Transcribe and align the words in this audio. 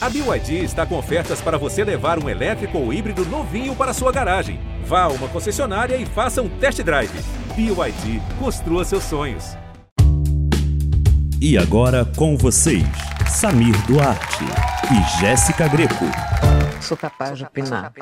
A 0.00 0.08
BYD 0.08 0.62
está 0.62 0.86
com 0.86 0.96
ofertas 0.96 1.40
para 1.40 1.58
você 1.58 1.82
levar 1.82 2.22
um 2.22 2.28
elétrico 2.28 2.78
ou 2.78 2.92
híbrido 2.92 3.24
novinho 3.26 3.74
para 3.74 3.92
sua 3.92 4.12
garagem. 4.12 4.60
Vá 4.84 5.02
a 5.02 5.08
uma 5.08 5.26
concessionária 5.26 5.96
e 5.96 6.06
faça 6.06 6.40
um 6.40 6.48
test 6.48 6.80
drive. 6.82 7.10
BYD, 7.56 8.22
construa 8.38 8.84
seus 8.84 9.02
sonhos. 9.02 9.56
E 11.40 11.58
agora 11.58 12.04
com 12.16 12.36
vocês, 12.36 12.86
Samir 13.28 13.74
Duarte 13.88 14.44
e 14.92 15.20
Jéssica 15.20 15.66
Greco. 15.66 16.04
Sou 16.80 16.96
capaz 16.96 17.36
de 17.36 17.44
opinar. 17.44 17.92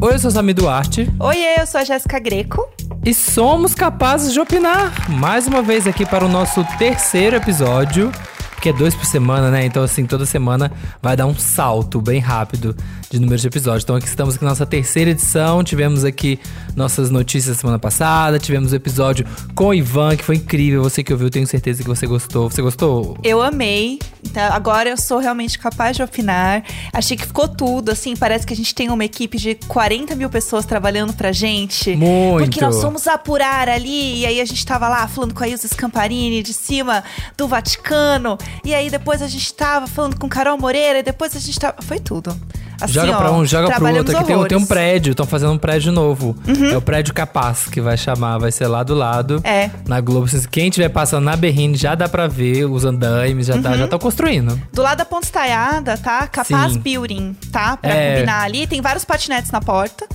Oi, 0.00 0.14
eu 0.14 0.18
sou 0.18 0.30
Samir 0.30 0.54
Duarte 0.54 1.06
Oi, 1.20 1.36
eu 1.58 1.66
sou 1.66 1.78
a 1.78 1.84
Jéssica 1.84 2.18
Greco. 2.18 2.66
E 3.04 3.14
somos 3.14 3.74
capazes 3.74 4.32
de 4.32 4.40
opinar 4.40 5.10
mais 5.10 5.46
uma 5.46 5.62
vez 5.62 5.86
aqui 5.86 6.04
para 6.04 6.24
o 6.24 6.28
nosso 6.28 6.64
terceiro 6.78 7.36
episódio. 7.36 8.12
Porque 8.60 8.68
é 8.68 8.72
dois 8.74 8.94
por 8.94 9.06
semana, 9.06 9.50
né? 9.50 9.64
Então, 9.64 9.82
assim, 9.82 10.04
toda 10.04 10.26
semana 10.26 10.70
vai 11.00 11.16
dar 11.16 11.24
um 11.24 11.34
salto 11.34 11.98
bem 11.98 12.20
rápido 12.20 12.76
de 13.08 13.18
número 13.18 13.40
de 13.40 13.46
episódios. 13.46 13.84
Então, 13.84 13.96
aqui 13.96 14.06
estamos 14.06 14.34
aqui 14.34 14.44
na 14.44 14.50
nossa 14.50 14.66
terceira 14.66 15.12
edição. 15.12 15.64
Tivemos 15.64 16.04
aqui 16.04 16.38
nossas 16.76 17.08
notícias 17.08 17.56
semana 17.56 17.78
passada. 17.78 18.38
Tivemos 18.38 18.72
o 18.72 18.76
episódio 18.76 19.26
com 19.54 19.68
o 19.68 19.74
Ivan, 19.74 20.14
que 20.14 20.22
foi 20.22 20.36
incrível. 20.36 20.82
Você 20.82 21.02
que 21.02 21.10
ouviu, 21.10 21.30
tenho 21.30 21.46
certeza 21.46 21.82
que 21.82 21.88
você 21.88 22.06
gostou. 22.06 22.50
Você 22.50 22.60
gostou? 22.60 23.16
Eu 23.24 23.40
amei. 23.40 23.98
Então, 24.22 24.52
agora 24.52 24.90
eu 24.90 24.96
sou 24.98 25.20
realmente 25.20 25.58
capaz 25.58 25.96
de 25.96 26.02
opinar. 26.02 26.62
Achei 26.92 27.16
que 27.16 27.24
ficou 27.24 27.48
tudo, 27.48 27.90
assim. 27.90 28.14
Parece 28.14 28.46
que 28.46 28.52
a 28.52 28.56
gente 28.56 28.74
tem 28.74 28.90
uma 28.90 29.06
equipe 29.06 29.38
de 29.38 29.54
40 29.54 30.14
mil 30.14 30.28
pessoas 30.28 30.66
trabalhando 30.66 31.14
pra 31.14 31.32
gente. 31.32 31.96
Muito. 31.96 32.44
Porque 32.44 32.60
nós 32.60 32.78
fomos 32.78 33.06
apurar 33.06 33.70
ali. 33.70 34.20
E 34.20 34.26
aí 34.26 34.38
a 34.38 34.44
gente 34.44 34.66
tava 34.66 34.86
lá 34.86 35.08
falando 35.08 35.32
com 35.32 35.42
a 35.42 35.48
Ilse 35.48 35.66
Scamparini 35.66 36.42
de 36.42 36.52
cima 36.52 37.02
do 37.38 37.48
Vaticano. 37.48 38.36
E 38.64 38.74
aí 38.74 38.90
depois 38.90 39.22
a 39.22 39.28
gente 39.28 39.52
tava 39.54 39.86
falando 39.86 40.18
com 40.18 40.28
Carol 40.28 40.58
Moreira. 40.58 40.98
E 40.98 41.02
depois 41.02 41.34
a 41.36 41.38
gente 41.40 41.58
tava. 41.58 41.76
Foi 41.82 41.98
tudo. 41.98 42.36
Assim, 42.80 42.94
joga 42.94 43.12
ó, 43.12 43.16
pra 43.18 43.32
um, 43.32 43.44
joga 43.44 43.70
pro 43.74 43.86
outro. 43.94 44.16
Aqui 44.16 44.24
tem, 44.26 44.36
um- 44.36 44.44
tem 44.46 44.56
um 44.56 44.64
prédio, 44.64 45.10
estão 45.10 45.26
fazendo 45.26 45.52
um 45.52 45.58
prédio 45.58 45.92
novo. 45.92 46.34
É 46.72 46.76
o 46.76 46.80
prédio 46.80 47.12
Capaz 47.12 47.66
que 47.66 47.78
vai 47.78 47.96
chamar, 47.98 48.38
vai 48.38 48.50
ser 48.50 48.66
lá 48.68 48.82
do 48.82 48.94
lado. 48.94 49.40
É. 49.44 49.68
Na 49.86 50.00
Globo. 50.00 50.26
Quem 50.50 50.68
estiver 50.68 50.88
passando 50.88 51.24
na 51.24 51.36
Berrine 51.36 51.76
já 51.76 51.94
dá 51.94 52.08
pra 52.08 52.26
ver 52.26 52.64
os 52.64 52.84
andaimes, 52.86 53.48
já 53.48 53.56
Uhum. 53.56 53.62
tá, 53.62 53.76
já 53.76 53.84
estão 53.84 53.98
construindo. 53.98 54.58
Do 54.72 54.80
lado 54.80 54.96
da 54.98 55.04
Ponte 55.04 55.24
Estaiada, 55.24 55.98
tá? 55.98 56.26
Capaz 56.26 56.72
Sim. 56.72 56.78
Building, 56.78 57.36
tá? 57.52 57.76
Pra 57.76 57.90
É. 57.94 58.14
combinar 58.14 58.42
ali. 58.44 58.66
Tem 58.66 58.80
vários 58.80 59.04
patinetes 59.04 59.50
na 59.50 59.60
porta. 59.60 60.06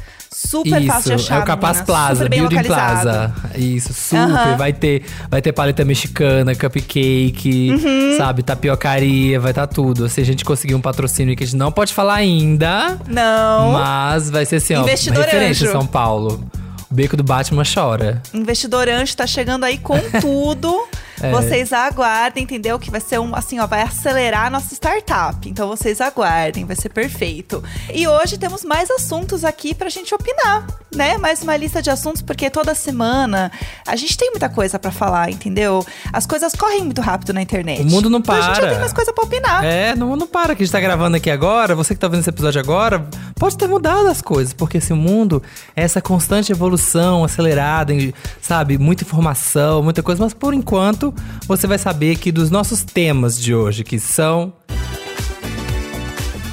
Super 0.45 0.81
Isso, 0.81 0.91
fácil 0.91 1.15
de 1.15 1.23
achar. 1.23 1.35
é 1.35 1.39
o 1.39 1.45
Capaz. 1.45 1.81
Plaza, 1.81 2.29
Building 2.29 2.41
localizado. 2.55 3.01
Plaza. 3.03 3.33
Isso, 3.55 3.93
super. 3.93 4.57
Vai 4.57 4.73
ter 4.73 5.03
vai 5.29 5.41
ter 5.41 5.52
paleta 5.52 5.83
mexicana, 5.83 6.53
cupcake, 6.55 7.71
Uhum. 7.71 8.17
sabe, 8.17 8.43
tapiocaria, 8.43 9.39
vai 9.39 9.52
estar 9.52 9.67
tá 9.67 9.73
tudo. 9.73 10.07
Se 10.09 10.21
a 10.21 10.25
gente 10.25 10.43
conseguir 10.45 10.75
um 10.75 10.81
patrocínio 10.81 11.35
que 11.35 11.43
a 11.43 11.47
gente 11.47 11.55
não 11.57 11.71
pode 11.71 11.93
falar 11.93 12.15
ainda, 12.15 12.97
Não. 13.07 13.71
mas 13.71 14.29
vai 14.29 14.45
ser 14.45 14.57
assim, 14.57 14.73
ó, 14.75 14.83
referência 14.83 15.65
em. 15.65 15.71
São 15.71 15.85
Paulo. 15.85 16.43
O 16.89 16.93
beco 16.93 17.17
do 17.17 17.23
Batman 17.23 17.63
chora. 17.65 18.21
Investidor 18.33 18.87
Anjo 18.87 19.15
tá 19.17 19.25
chegando 19.27 19.63
aí 19.63 19.77
com 19.77 19.97
tudo. 20.21 20.87
É. 21.21 21.31
Vocês 21.31 21.71
aguardem, 21.73 22.44
entendeu? 22.44 22.77
Que 22.77 22.91
vai 22.91 22.99
ser 23.02 23.19
um, 23.19 23.35
assim, 23.35 23.59
ó, 23.59 23.67
vai 23.67 23.81
acelerar 23.81 24.47
a 24.47 24.49
nossa 24.49 24.73
startup. 24.73 25.47
Então 25.49 25.67
vocês 25.67 26.02
aguardem, 26.02 26.66
vai 26.66 26.75
ser 26.75 26.89
perfeito. 26.89 27.63
E 27.94 28.08
hoje 28.08 28.38
temos 28.38 28.63
mais 28.63 28.89
assuntos 28.91 29.43
aqui 29.45 29.73
pra 29.73 29.89
gente 29.89 30.13
opinar, 30.13 30.66
né? 30.93 31.17
Mais 31.17 31.41
uma 31.41 31.55
lista 31.55 31.81
de 31.81 31.89
assuntos, 31.89 32.21
porque 32.21 32.49
toda 32.49 32.75
semana 32.75 33.52
a 33.88 33.95
gente 33.95 34.17
tem 34.17 34.31
muita 34.31 34.49
coisa 34.49 34.77
pra 34.77 34.91
falar, 34.91 35.30
entendeu? 35.31 35.86
As 36.11 36.25
coisas 36.25 36.53
correm 36.53 36.83
muito 36.83 37.02
rápido 37.02 37.33
na 37.33 37.41
internet. 37.41 37.81
O 37.81 37.86
mundo 37.86 38.09
não 38.09 38.19
Então 38.19 38.36
a 38.36 38.41
gente 38.41 38.55
já 38.55 38.61
para. 38.61 38.69
tem 38.71 38.80
mais 38.80 38.93
coisa 38.93 39.13
pra 39.13 39.23
opinar. 39.23 39.63
É, 39.63 39.95
não, 39.95 40.16
não 40.16 40.27
para 40.27 40.55
que 40.55 40.63
a 40.63 40.66
gente 40.66 40.71
tá 40.71 40.80
gravando 40.80 41.17
aqui 41.17 41.30
agora. 41.30 41.75
Você 41.75 41.93
que 41.93 41.99
tá 41.99 42.08
vendo 42.08 42.19
esse 42.21 42.30
episódio 42.30 42.59
agora, 42.59 43.05
pode 43.39 43.58
ter 43.58 43.67
mudado 43.67 44.08
as 44.08 44.21
coisas, 44.21 44.53
porque 44.53 44.77
esse 44.77 44.93
mundo 44.93 45.41
é 45.76 45.83
essa 45.83 46.02
constante 46.02 46.52
evolução 46.52 47.23
acelerada, 47.23 47.93
sabe? 48.42 48.77
Muita 48.77 49.03
informação, 49.03 49.82
muita 49.83 50.02
coisa, 50.03 50.23
mas 50.23 50.33
por 50.33 50.53
enquanto 50.53 51.05
você 51.48 51.67
vai 51.67 51.77
saber 51.77 52.16
que 52.17 52.32
dos 52.32 52.49
nossos 52.49 52.83
temas 52.83 53.39
de 53.42 53.54
hoje, 53.54 53.83
que 53.83 53.99
são. 53.99 54.54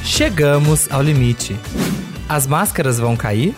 Chegamos 0.04 0.88
ao 0.90 1.02
limite. 1.02 1.56
As 2.28 2.46
máscaras 2.46 2.98
vão 2.98 3.16
cair? 3.16 3.54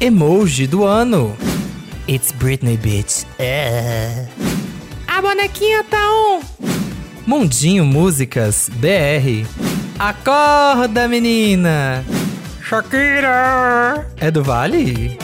Emoji 0.00 0.66
do 0.66 0.84
ano. 0.84 1.36
It's 2.08 2.32
Britney, 2.32 2.76
bitch. 2.76 3.24
É. 3.38 4.26
A 5.06 5.20
bonequinha 5.20 5.84
tá 5.84 5.98
on. 6.10 6.40
Mundinho 7.26 7.84
Músicas 7.84 8.70
BR. 8.74 9.46
Acorda, 9.98 11.06
menina! 11.08 12.04
Shakira! 12.62 14.06
É 14.16 14.30
do 14.30 14.42
Vale? 14.42 15.18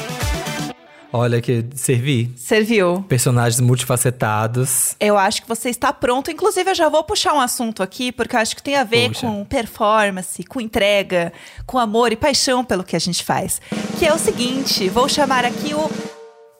Olha 1.16 1.41
que 1.41 1.64
servi. 1.76 2.34
Serviu. 2.36 3.04
Personagens 3.08 3.60
multifacetados. 3.60 4.97
Eu 4.98 5.16
acho 5.16 5.42
que 5.42 5.48
você 5.48 5.70
está 5.70 5.92
pronto. 5.92 6.28
Inclusive, 6.28 6.69
eu 6.69 6.75
já 6.75 6.88
vou 6.88 7.04
puxar 7.04 7.32
um 7.34 7.41
assunto 7.41 7.84
aqui, 7.84 8.10
porque 8.10 8.34
eu 8.34 8.41
acho 8.41 8.56
que 8.56 8.60
tem 8.60 8.75
a 8.75 8.82
ver 8.82 9.10
Puxa. 9.10 9.20
com 9.25 9.44
performance, 9.44 10.42
com 10.42 10.60
entrega, 10.60 11.32
com 11.64 11.78
amor 11.78 12.10
e 12.10 12.16
paixão 12.16 12.64
pelo 12.64 12.82
que 12.82 12.97
a 12.97 12.98
gente 12.98 13.22
faz. 13.22 13.60
Que 13.97 14.06
é 14.06 14.12
o 14.12 14.19
seguinte: 14.19 14.88
vou 14.88 15.08
chamar 15.08 15.44
aqui 15.44 15.72
o 15.72 15.88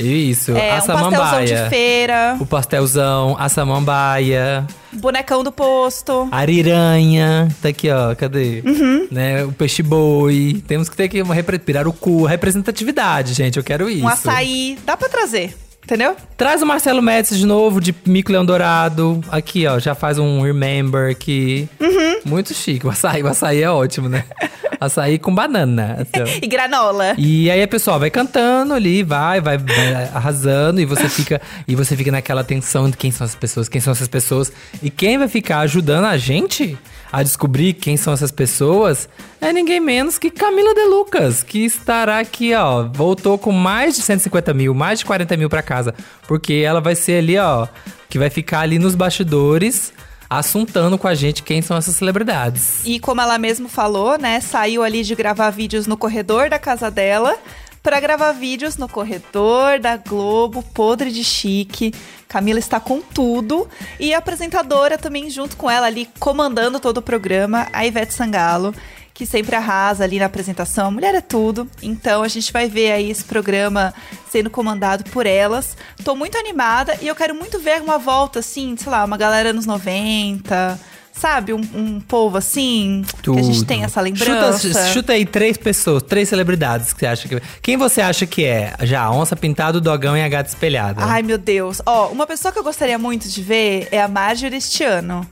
Isso, 0.00 0.52
É, 0.56 0.72
a 0.72 0.74
um 0.74 0.76
pastelzão 0.78 1.10
de 1.10 1.16
samambaia. 1.48 1.68
feira, 1.70 2.36
o 2.40 2.46
pastelzão, 2.46 3.36
a 3.38 3.48
samambaia, 3.48 4.66
bonecão 4.92 5.42
do 5.44 5.52
posto. 5.52 6.28
ariranha. 6.32 7.48
Tá 7.62 7.68
aqui, 7.68 7.90
ó, 7.90 8.14
cadê? 8.14 8.62
Uhum. 8.64 9.08
Né, 9.10 9.44
o 9.44 9.52
peixe 9.52 9.82
boi. 9.82 10.62
Temos 10.66 10.88
que 10.88 10.96
ter 10.96 11.04
aqui 11.04 11.20
uma 11.22 11.34
repre- 11.34 11.58
pirarucu, 11.58 12.24
representatividade, 12.24 13.34
gente. 13.34 13.56
Eu 13.56 13.64
quero 13.64 13.88
isso. 13.90 14.04
Um 14.04 14.08
açaí. 14.08 14.78
Dá 14.84 14.96
pra 14.96 15.08
trazer, 15.08 15.54
entendeu? 15.90 16.14
Traz 16.36 16.62
o 16.62 16.66
Marcelo 16.66 17.02
Médici 17.02 17.36
de 17.36 17.44
novo, 17.44 17.80
de 17.80 17.92
Mico 18.06 18.30
Leão 18.30 18.46
Dourado. 18.46 19.20
Aqui, 19.28 19.66
ó, 19.66 19.80
já 19.80 19.92
faz 19.92 20.18
um 20.18 20.40
remember 20.40 21.10
aqui. 21.10 21.68
Uhum. 21.80 22.20
Muito 22.24 22.54
chique. 22.54 22.86
O 22.86 22.90
açaí, 22.90 23.22
o 23.22 23.26
açaí 23.26 23.62
é 23.62 23.70
ótimo, 23.70 24.08
né? 24.08 24.24
açaí 24.80 25.18
com 25.18 25.34
banana. 25.34 26.06
ó. 26.16 26.38
E 26.40 26.46
granola. 26.46 27.14
E 27.18 27.50
aí 27.50 27.60
a 27.60 27.68
pessoa 27.68 27.98
vai 27.98 28.08
cantando 28.08 28.72
ali, 28.72 29.02
vai, 29.02 29.40
vai, 29.40 29.58
vai 29.58 30.04
arrasando 30.14 30.80
e 30.80 30.84
você 30.84 31.08
fica 31.08 31.40
e 31.66 31.74
você 31.74 31.96
fica 31.96 32.12
naquela 32.12 32.44
tensão 32.44 32.88
de 32.88 32.96
quem 32.96 33.10
são 33.10 33.24
as 33.24 33.34
pessoas, 33.34 33.68
quem 33.68 33.80
são 33.80 33.92
essas 33.92 34.08
pessoas 34.08 34.52
e 34.82 34.90
quem 34.90 35.18
vai 35.18 35.28
ficar 35.28 35.60
ajudando 35.60 36.04
a 36.04 36.16
gente 36.16 36.78
a 37.12 37.22
descobrir 37.22 37.74
quem 37.74 37.96
são 37.96 38.12
essas 38.12 38.30
pessoas 38.30 39.08
é 39.40 39.52
ninguém 39.52 39.80
menos 39.80 40.18
que 40.18 40.30
Camila 40.30 40.74
De 40.74 40.84
Lucas, 40.84 41.42
que 41.42 41.64
estará 41.64 42.18
aqui, 42.18 42.54
ó, 42.54 42.84
voltou 42.84 43.38
com 43.38 43.50
mais 43.50 43.96
de 43.96 44.02
150 44.02 44.54
mil, 44.54 44.74
mais 44.74 45.00
de 45.00 45.04
40 45.04 45.36
mil 45.36 45.48
pra 45.48 45.62
casa, 45.80 45.94
porque 46.28 46.54
ela 46.54 46.80
vai 46.80 46.94
ser 46.94 47.18
ali, 47.18 47.38
ó, 47.38 47.66
que 48.08 48.18
vai 48.18 48.30
ficar 48.30 48.60
ali 48.60 48.78
nos 48.78 48.94
bastidores 48.94 49.92
assuntando 50.28 50.96
com 50.96 51.08
a 51.08 51.14
gente 51.14 51.42
quem 51.42 51.60
são 51.60 51.76
essas 51.76 51.96
celebridades. 51.96 52.82
E 52.84 53.00
como 53.00 53.20
ela 53.20 53.36
mesmo 53.36 53.68
falou, 53.68 54.16
né, 54.16 54.40
saiu 54.40 54.84
ali 54.84 55.02
de 55.02 55.14
gravar 55.16 55.50
vídeos 55.50 55.88
no 55.88 55.96
corredor 55.96 56.48
da 56.48 56.58
casa 56.58 56.88
dela 56.88 57.36
pra 57.82 57.98
gravar 57.98 58.32
vídeos 58.32 58.76
no 58.76 58.88
corredor 58.88 59.80
da 59.80 59.96
Globo, 59.96 60.62
podre 60.62 61.10
de 61.10 61.24
chique. 61.24 61.92
Camila 62.28 62.60
está 62.60 62.78
com 62.78 63.00
tudo 63.00 63.68
e 63.98 64.14
a 64.14 64.18
apresentadora 64.18 64.96
também 64.96 65.28
junto 65.30 65.56
com 65.56 65.68
ela 65.68 65.88
ali 65.88 66.08
comandando 66.20 66.78
todo 66.78 66.98
o 66.98 67.02
programa, 67.02 67.66
a 67.72 67.84
Ivete 67.84 68.14
Sangalo, 68.14 68.72
que 69.12 69.26
sempre 69.26 69.54
arrasa 69.54 70.04
ali 70.04 70.18
na 70.18 70.26
apresentação. 70.26 70.88
A 70.88 70.90
mulher 70.90 71.14
é 71.14 71.20
tudo. 71.20 71.68
Então 71.82 72.22
a 72.22 72.28
gente 72.28 72.52
vai 72.52 72.68
ver 72.68 72.92
aí 72.92 73.10
esse 73.10 73.24
programa 73.24 73.92
sendo 74.30 74.50
comandado 74.50 75.04
por 75.04 75.26
elas. 75.26 75.76
Tô 76.04 76.14
muito 76.14 76.38
animada 76.38 76.96
e 77.00 77.08
eu 77.08 77.14
quero 77.14 77.34
muito 77.34 77.58
ver 77.58 77.80
uma 77.82 77.98
volta 77.98 78.38
assim, 78.38 78.76
sei 78.76 78.90
lá, 78.90 79.04
uma 79.04 79.16
galera 79.16 79.52
nos 79.52 79.66
90, 79.66 80.78
sabe? 81.12 81.52
Um, 81.52 81.60
um 81.74 82.00
povo 82.00 82.38
assim, 82.38 83.04
que 83.22 83.30
a 83.30 83.42
gente 83.42 83.58
Tudo. 83.58 83.66
tem 83.66 83.84
essa 83.84 84.00
lembrança. 84.00 84.58
Chuta, 84.68 84.86
chuta 84.88 85.12
aí 85.12 85.26
três 85.26 85.56
pessoas, 85.56 86.02
três 86.02 86.28
celebridades 86.28 86.92
que 86.92 87.00
você 87.00 87.06
acha 87.06 87.28
que. 87.28 87.42
Quem 87.60 87.76
você 87.76 88.00
acha 88.00 88.26
que 88.26 88.44
é? 88.44 88.74
Já, 88.82 89.10
onça 89.10 89.36
pintada, 89.36 89.78
o 89.78 89.80
dogão 89.80 90.16
e 90.16 90.22
a 90.22 90.28
gata 90.28 90.48
espelhada. 90.48 91.04
Ai, 91.04 91.22
meu 91.22 91.36
Deus. 91.36 91.82
Ó, 91.84 92.08
uma 92.08 92.26
pessoa 92.26 92.50
que 92.50 92.58
eu 92.58 92.64
gostaria 92.64 92.98
muito 92.98 93.28
de 93.28 93.42
ver 93.42 93.88
é 93.90 94.00
a 94.00 94.08
Marjorie 94.08 94.56
este 94.56 94.82
ano. 94.82 95.26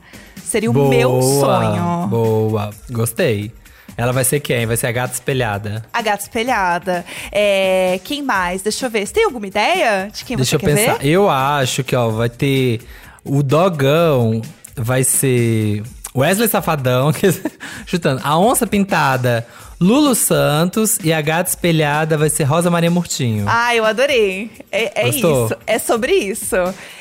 Seria 0.44 0.70
o 0.70 0.88
meu 0.88 1.20
sonho. 1.22 2.06
Boa, 2.08 2.70
gostei. 2.90 3.52
Ela 3.98 4.12
vai 4.12 4.22
ser 4.22 4.38
quem? 4.38 4.64
Vai 4.64 4.76
ser 4.76 4.86
a 4.86 4.92
gata 4.92 5.12
espelhada. 5.12 5.84
A 5.92 6.00
gata 6.00 6.22
espelhada. 6.22 7.04
É, 7.32 7.98
quem 8.04 8.22
mais? 8.22 8.62
Deixa 8.62 8.86
eu 8.86 8.90
ver. 8.90 9.04
Você 9.04 9.12
tem 9.12 9.24
alguma 9.24 9.48
ideia 9.48 10.08
de 10.14 10.24
quem 10.24 10.36
Deixa 10.36 10.50
você 10.50 10.54
eu 10.56 10.60
quer 10.60 10.74
pensar. 10.76 10.98
ver? 10.98 11.08
Eu 11.08 11.28
acho 11.28 11.82
que, 11.82 11.96
ó, 11.96 12.08
vai 12.08 12.28
ter. 12.28 12.80
O 13.24 13.42
dogão 13.42 14.40
vai 14.76 15.02
ser. 15.02 15.82
Wesley 16.16 16.46
Safadão, 16.48 17.10
chutando. 17.86 18.20
A 18.22 18.38
onça 18.38 18.68
pintada, 18.68 19.44
Lulu 19.80 20.14
Santos. 20.14 20.98
E 21.04 21.12
a 21.12 21.20
gata 21.20 21.48
espelhada 21.50 22.16
vai 22.18 22.28
ser 22.30 22.44
Rosa 22.44 22.70
Maria 22.70 22.90
Murtinho. 22.90 23.44
Ah, 23.48 23.74
eu 23.74 23.84
adorei. 23.84 24.50
É, 24.72 25.02
é 25.02 25.08
isso. 25.08 25.50
É 25.66 25.78
sobre 25.78 26.12
isso. 26.12 26.56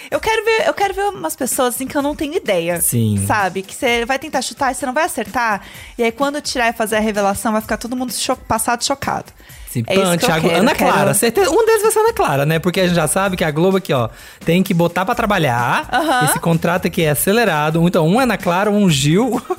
Eu 0.10 0.20
quero 0.22 0.46
ver, 0.46 0.68
eu 0.68 0.74
quero 0.74 0.94
ver 0.94 1.02
umas 1.10 1.36
pessoas 1.36 1.76
assim 1.76 1.86
que 1.88 1.98
eu 1.98 2.02
não 2.02 2.16
tenho 2.16 2.34
ideia. 2.36 2.80
Sim. 2.80 3.24
Sabe? 3.28 3.62
Que 3.62 3.76
você 3.76 4.06
vai 4.06 4.18
tentar 4.18 4.42
chutar 4.42 4.72
e 4.72 4.76
você 4.76 4.86
não 4.86 4.94
vai 4.94 5.04
acertar. 5.04 5.62
E 5.98 6.04
aí, 6.04 6.12
quando 6.12 6.40
tirar 6.40 6.70
e 6.70 6.74
fazer 6.74 6.96
a 6.96 7.00
revelação, 7.00 7.52
vai 7.52 7.62
ficar 7.62 7.78
todo 7.78 7.96
mundo 7.96 8.14
cho 8.14 8.36
passado 8.36 8.84
chocado. 8.86 9.26
Sim, 9.70 9.84
É 9.86 9.96
Pan, 9.96 10.18
Thiago, 10.18 10.48
quero, 10.48 10.62
Ana 10.62 10.74
quero- 10.74 10.92
Clara, 10.94 11.14
certeza. 11.14 11.52
Um 11.52 11.66
deles 11.66 11.82
vai 11.82 11.92
ser 11.92 12.00
Ana 12.00 12.14
Clara, 12.14 12.46
né? 12.46 12.58
Porque 12.58 12.80
a 12.80 12.86
gente 12.88 12.96
já 12.96 13.06
sabe 13.08 13.36
que 13.36 13.44
a 13.44 13.52
Globo 13.52 13.78
aqui, 13.78 13.92
ó, 13.92 14.08
tem 14.46 14.64
que 14.64 14.74
botar 14.74 15.04
pra 15.04 15.14
trabalhar. 15.14 15.90
Aham. 15.92 16.24
Esse 16.26 16.40
contrato 16.40 16.88
aqui 16.88 17.04
é 17.04 17.10
acelerado. 17.10 17.86
Então, 17.86 18.08
um 18.08 18.18
Ana 18.18 18.38
Clara, 18.38 18.72
um 18.72 18.90
Gil. 18.90 19.42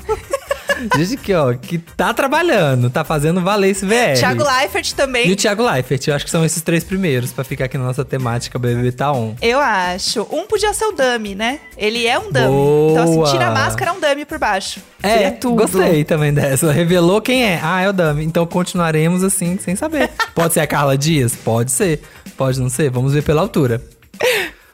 gente 0.97 1.17
que, 1.17 1.33
ó, 1.33 1.53
que 1.53 1.77
tá 1.77 2.13
trabalhando, 2.13 2.89
tá 2.89 3.03
fazendo 3.03 3.41
valer 3.41 3.69
esse 3.71 3.85
VR. 3.85 4.17
Thiago 4.17 4.43
Leifert 4.43 4.89
E 4.89 4.95
também. 4.95 5.31
o 5.31 5.35
Thiago 5.35 5.63
Leifert, 5.69 6.07
eu 6.07 6.15
acho 6.15 6.25
que 6.25 6.31
são 6.31 6.43
esses 6.45 6.61
três 6.61 6.83
primeiros 6.83 7.31
pra 7.31 7.43
ficar 7.43 7.65
aqui 7.65 7.77
na 7.77 7.83
nossa 7.85 8.03
temática 8.05 8.57
BBB 8.59 8.91
tá 8.91 9.11
on. 9.11 9.35
Eu 9.41 9.59
acho. 9.59 10.27
Um 10.31 10.45
podia 10.47 10.73
ser 10.73 10.85
o 10.85 10.91
dummy, 10.91 11.35
né? 11.35 11.59
Ele 11.77 12.05
é 12.07 12.17
um 12.17 12.31
dummy. 12.31 12.47
Boa. 12.47 12.91
Então, 12.91 13.23
assim, 13.23 13.31
tira 13.33 13.47
a 13.47 13.51
máscara, 13.51 13.91
é 13.91 13.93
um 13.93 13.99
dummy 13.99 14.25
por 14.25 14.37
baixo. 14.37 14.79
É, 15.01 15.09
Seria 15.09 15.31
tudo. 15.31 15.55
gostei 15.61 16.03
também 16.03 16.33
dessa. 16.33 16.71
Revelou 16.71 17.21
quem 17.21 17.43
é. 17.45 17.59
Ah, 17.63 17.81
é 17.81 17.89
o 17.89 17.93
Dami. 17.93 18.25
Então 18.25 18.45
continuaremos 18.45 19.23
assim, 19.23 19.57
sem 19.57 19.75
saber. 19.75 20.09
Pode 20.35 20.53
ser 20.53 20.59
a 20.59 20.67
Carla 20.67 20.97
Dias? 20.97 21.35
Pode 21.35 21.71
ser. 21.71 22.01
Pode 22.35 22.59
não 22.59 22.69
ser? 22.69 22.89
Vamos 22.89 23.13
ver 23.13 23.23
pela 23.23 23.41
altura. 23.41 23.81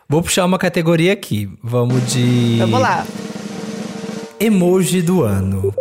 Vou 0.09 0.21
puxar 0.21 0.45
uma 0.45 0.57
categoria 0.57 1.13
aqui. 1.13 1.49
Vamos 1.63 2.11
de. 2.11 2.57
Vamos 2.59 2.79
lá. 2.79 3.05
Emoji 4.39 5.01
do 5.01 5.23
ano. 5.23 5.73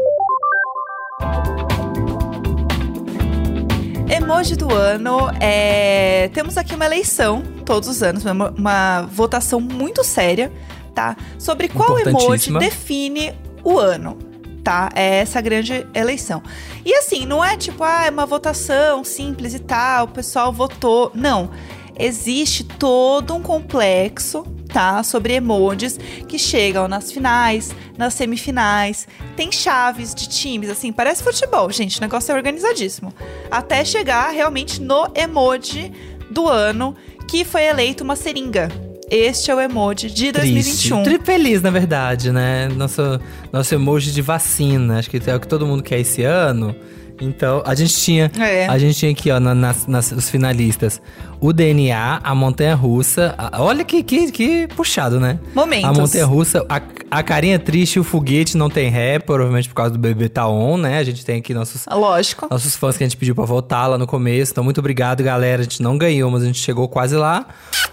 Emoji 4.09 4.56
do 4.56 4.73
ano. 4.73 5.31
É... 5.41 6.29
Temos 6.35 6.56
aqui 6.56 6.75
uma 6.75 6.85
eleição, 6.85 7.43
todos 7.65 7.89
os 7.89 8.03
anos, 8.03 8.25
uma, 8.25 8.51
uma 8.51 9.03
votação 9.03 9.61
muito 9.61 10.05
séria, 10.05 10.53
tá? 10.95 11.17
Sobre 11.39 11.69
qual 11.69 11.99
emoji 11.99 12.53
define 12.59 13.35
o 13.62 13.79
ano. 13.79 14.19
Tá? 14.62 14.91
É 14.95 15.17
essa 15.17 15.41
grande 15.41 15.87
eleição. 15.95 16.43
E 16.85 16.95
assim, 16.95 17.27
não 17.27 17.45
é 17.45 17.56
tipo, 17.56 17.85
ah, 17.85 18.06
é 18.06 18.11
uma 18.11 18.25
votação 18.25 19.05
simples 19.05 19.53
e 19.53 19.59
tal, 19.59 20.07
o 20.07 20.09
pessoal 20.09 20.53
votou. 20.53 21.11
Não. 21.15 21.50
Existe 21.99 22.65
todo 22.65 23.35
um 23.35 23.43
complexo, 23.43 24.45
tá? 24.75 25.05
Sobre 25.05 25.35
emojis 25.35 25.97
que 26.26 26.37
chegam 26.37 26.88
nas 26.88 27.12
finais, 27.12 27.73
nas 27.97 28.12
semifinais. 28.12 29.06
Tem 29.37 29.53
chaves 29.53 30.12
de 30.12 30.29
times, 30.29 30.69
assim, 30.69 30.93
parece 30.93 31.23
futebol, 31.23 31.71
gente. 31.71 31.99
O 31.99 32.00
negócio 32.00 32.32
é 32.32 32.35
organizadíssimo. 32.35 33.15
Até 33.49 33.85
chegar 33.85 34.31
realmente 34.31 34.82
no 34.82 35.09
emoji 35.15 35.93
do 36.29 36.49
ano, 36.49 36.97
que 37.29 37.44
foi 37.44 37.62
eleito 37.67 38.03
uma 38.03 38.17
seringa. 38.17 38.69
Este 39.09 39.53
é 39.53 39.55
o 39.55 39.61
emoji 39.61 40.11
de 40.11 40.32
2021. 40.32 41.03
Triste. 41.03 41.19
Tri 41.19 41.25
feliz, 41.25 41.62
na 41.62 41.71
verdade, 41.71 42.32
né? 42.32 42.67
Nosso, 42.69 43.21
nosso 43.53 43.73
emoji 43.73 44.11
de 44.11 44.23
vacina. 44.23 44.99
Acho 44.99 45.09
que 45.09 45.23
é 45.25 45.37
o 45.37 45.38
que 45.38 45.47
todo 45.47 45.65
mundo 45.65 45.85
quer 45.85 46.00
esse 46.00 46.25
ano. 46.25 46.75
Então, 47.20 47.62
a 47.64 47.75
gente 47.75 47.94
tinha. 47.94 48.31
É. 48.38 48.66
A 48.66 48.76
gente 48.78 48.99
tinha 48.99 49.12
aqui, 49.12 49.31
ó, 49.31 49.38
na- 49.38 49.55
nas, 49.55 49.87
nas- 49.87 50.12
os 50.12 50.28
finalistas, 50.28 51.00
o 51.40 51.52
DNA, 51.52 52.21
a 52.23 52.35
Montanha 52.35 52.75
Russa. 52.75 53.35
a- 53.38 53.62
olha 53.62 53.85
que, 53.85 54.02
que, 54.02 54.33
que 54.33 54.66
puxado, 54.75 55.21
né? 55.21 55.38
Momentos. 55.54 55.88
A 55.88 55.92
Montanha 55.92 56.26
Russa, 56.26 56.66
a, 56.68 56.80
a 57.11 57.23
carinha 57.23 57.59
triste 57.59 58.00
o 58.00 58.04
foguete 58.04 58.56
não 58.56 58.68
tem 58.68 58.90
ré, 58.90 59.18
provavelmente 59.18 59.68
por 59.68 59.75
causa 59.76 59.92
do 59.92 59.99
bebê 59.99 60.28
tá 60.28 60.49
on, 60.49 60.76
né? 60.76 60.99
A 60.99 61.04
gente 61.04 61.25
tem 61.25 61.38
aqui 61.38 61.54
nossos 61.54 61.85
Lógico. 61.90 62.49
nossos 62.50 62.75
fãs 62.75 62.97
que 62.97 63.04
a 63.04 63.06
gente 63.06 63.16
pediu 63.16 63.35
pra 63.35 63.44
votar 63.44 63.88
lá 63.88 63.97
no 63.97 64.06
começo. 64.06 64.52
Então, 64.52 64.64
muito 64.64 64.78
obrigado, 64.78 65.23
galera. 65.23 65.61
A 65.61 65.64
gente 65.64 65.83
não 65.83 65.97
ganhou, 65.97 66.30
mas 66.30 66.42
a 66.42 66.47
gente 66.47 66.59
chegou 66.61 66.88
quase 66.88 67.14
lá. 67.16 67.47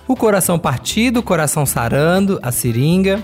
O 0.07 0.15
coração 0.15 0.57
partido, 0.57 1.19
o 1.19 1.23
coração 1.23 1.65
sarando, 1.65 2.39
a 2.41 2.51
seringa. 2.51 3.21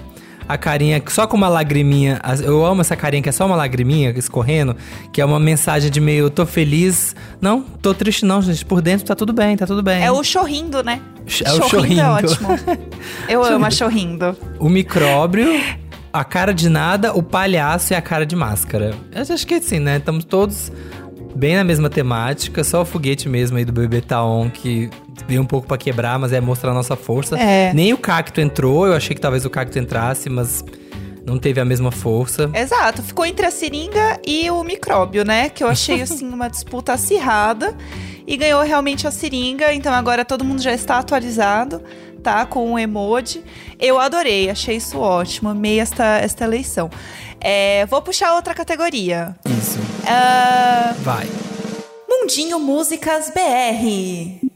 A 0.48 0.58
carinha 0.58 1.02
só 1.08 1.28
com 1.28 1.36
uma 1.36 1.50
lagriminha. 1.50 2.22
Eu 2.44 2.66
amo 2.66 2.82
essa 2.82 2.96
carinha 2.96 3.22
que 3.22 3.30
é 3.30 3.32
só 3.32 3.46
uma 3.46 3.56
lagriminha 3.56 4.12
escorrendo, 4.18 4.76
que 5.12 5.22
é 5.22 5.26
uma 5.26 5.40
mensagem 5.40 5.92
de 5.92 6.00
meio, 6.00 6.30
tô 6.30 6.46
feliz. 6.46 7.16
Não, 7.42 7.62
tô 7.62 7.94
triste 7.94 8.26
não, 8.26 8.42
gente. 8.42 8.64
Por 8.66 8.82
dentro 8.82 9.06
tá 9.06 9.16
tudo 9.16 9.34
bem, 9.34 9.58
tá 9.58 9.66
tudo 9.66 9.84
bem. 9.84 10.04
É 10.04 10.12
o 10.12 10.24
chorrindo, 10.24 10.84
né? 10.84 11.02
É 11.44 11.54
o 11.54 11.64
é 11.64 11.70
chorrindo. 11.70 12.02
ótimo. 12.02 12.50
Eu 13.28 13.44
amo 13.44 13.66
a 13.66 13.72
chorrindo. 13.72 14.36
O 14.60 14.70
micróbio, 14.70 15.62
a 16.14 16.24
cara 16.24 16.54
de 16.54 16.70
nada, 16.70 17.14
o 17.14 17.22
palhaço 17.22 17.94
e 17.94 17.96
a 17.96 18.02
cara 18.02 18.26
de 18.26 18.36
máscara. 18.36 18.94
Eu 19.12 19.22
acho 19.22 19.46
que 19.46 19.56
assim, 19.56 19.80
né? 19.80 19.98
Estamos 19.98 20.24
todos 20.24 20.72
bem 21.36 21.56
na 21.56 21.64
mesma 21.64 21.90
temática, 21.90 22.64
só 22.64 22.82
o 22.82 22.86
foguete 22.86 23.30
mesmo 23.30 23.58
aí 23.58 23.66
do 23.66 23.72
bebê 23.72 24.02
Taon 24.02 24.50
que 24.50 24.90
veio 25.28 25.42
um 25.42 25.46
pouco 25.46 25.68
pra 25.68 25.78
quebrar, 25.78 26.20
mas 26.20 26.34
é 26.34 26.42
mostrar 26.42 26.72
a 26.72 26.74
nossa 26.74 26.96
força. 26.96 27.38
É. 27.40 27.74
Nem 27.74 27.94
o 27.94 27.98
cacto 27.98 28.42
entrou, 28.42 28.86
eu 28.88 28.94
achei 28.94 29.16
que 29.16 29.22
talvez 29.22 29.46
o 29.46 29.50
cacto 29.50 29.78
entrasse, 29.80 30.30
mas 30.30 30.64
não 31.26 31.38
teve 31.38 31.60
a 31.60 31.66
mesma 31.66 31.92
força. 31.92 32.50
Exato, 32.54 33.04
ficou 33.04 33.26
entre 33.26 33.46
a 33.46 33.52
seringa 33.52 34.20
e 34.26 34.50
o 34.50 34.64
micróbio, 34.64 35.26
né? 35.26 35.50
Que 35.50 35.64
eu 35.64 35.68
achei, 35.68 36.02
assim, 36.02 36.28
uma 36.32 36.50
disputa 36.50 36.94
acirrada. 36.94 37.76
E 38.26 38.36
ganhou 38.36 38.62
realmente 38.62 39.08
a 39.08 39.12
seringa, 39.12 39.74
então 39.74 39.94
agora 39.94 40.26
todo 40.26 40.44
mundo 40.44 40.62
já 40.62 40.74
está 40.74 40.98
atualizado, 41.00 41.82
tá? 42.22 42.46
Com 42.46 42.74
o 42.74 42.80
emoji. 42.80 43.42
Eu 43.80 44.00
adorei, 44.00 44.50
achei 44.50 44.76
isso 44.76 45.00
ótimo, 45.00 45.48
amei 45.50 45.80
esta, 45.80 46.18
esta 46.18 46.44
eleição. 46.44 46.90
É, 47.40 47.86
vou 47.86 48.02
puxar 48.02 48.34
outra 48.36 48.54
categoria. 48.54 49.34
Isso. 49.46 49.80
Ah, 50.06 50.94
Vai. 51.00 51.26
Mundinho 52.10 52.60
Músicas 52.60 53.32
BR. 53.34 54.47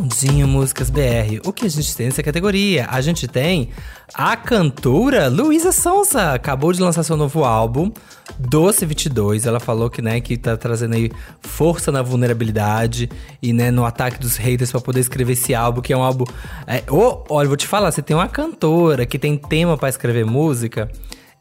Rapidinho 0.00 0.48
Músicas 0.48 0.88
BR. 0.88 1.40
O 1.44 1.52
que 1.52 1.66
a 1.66 1.68
gente 1.68 1.94
tem 1.94 2.06
nessa 2.06 2.22
categoria? 2.22 2.86
A 2.90 3.02
gente 3.02 3.28
tem 3.28 3.68
a 4.14 4.34
cantora 4.34 5.28
Luísa 5.28 5.72
Sonza. 5.72 6.32
Acabou 6.32 6.72
de 6.72 6.80
lançar 6.80 7.02
seu 7.02 7.18
novo 7.18 7.44
álbum, 7.44 7.92
Doce 8.38 8.86
22. 8.86 9.44
Ela 9.44 9.60
falou 9.60 9.90
que, 9.90 10.00
né, 10.00 10.18
que 10.22 10.38
tá 10.38 10.56
trazendo 10.56 10.94
aí 10.94 11.10
força 11.42 11.92
na 11.92 12.00
vulnerabilidade 12.00 13.10
e, 13.42 13.52
né, 13.52 13.70
no 13.70 13.84
ataque 13.84 14.18
dos 14.18 14.38
haters 14.38 14.72
para 14.72 14.80
poder 14.80 15.00
escrever 15.00 15.34
esse 15.34 15.54
álbum, 15.54 15.82
que 15.82 15.92
é 15.92 15.96
um 15.96 16.02
álbum. 16.02 16.24
É, 16.66 16.82
oh, 16.88 17.22
olha, 17.28 17.48
vou 17.48 17.56
te 17.56 17.66
falar, 17.66 17.92
você 17.92 18.00
tem 18.00 18.16
uma 18.16 18.28
cantora 18.28 19.04
que 19.04 19.18
tem 19.18 19.36
tema 19.36 19.76
para 19.76 19.90
escrever 19.90 20.24
música 20.24 20.90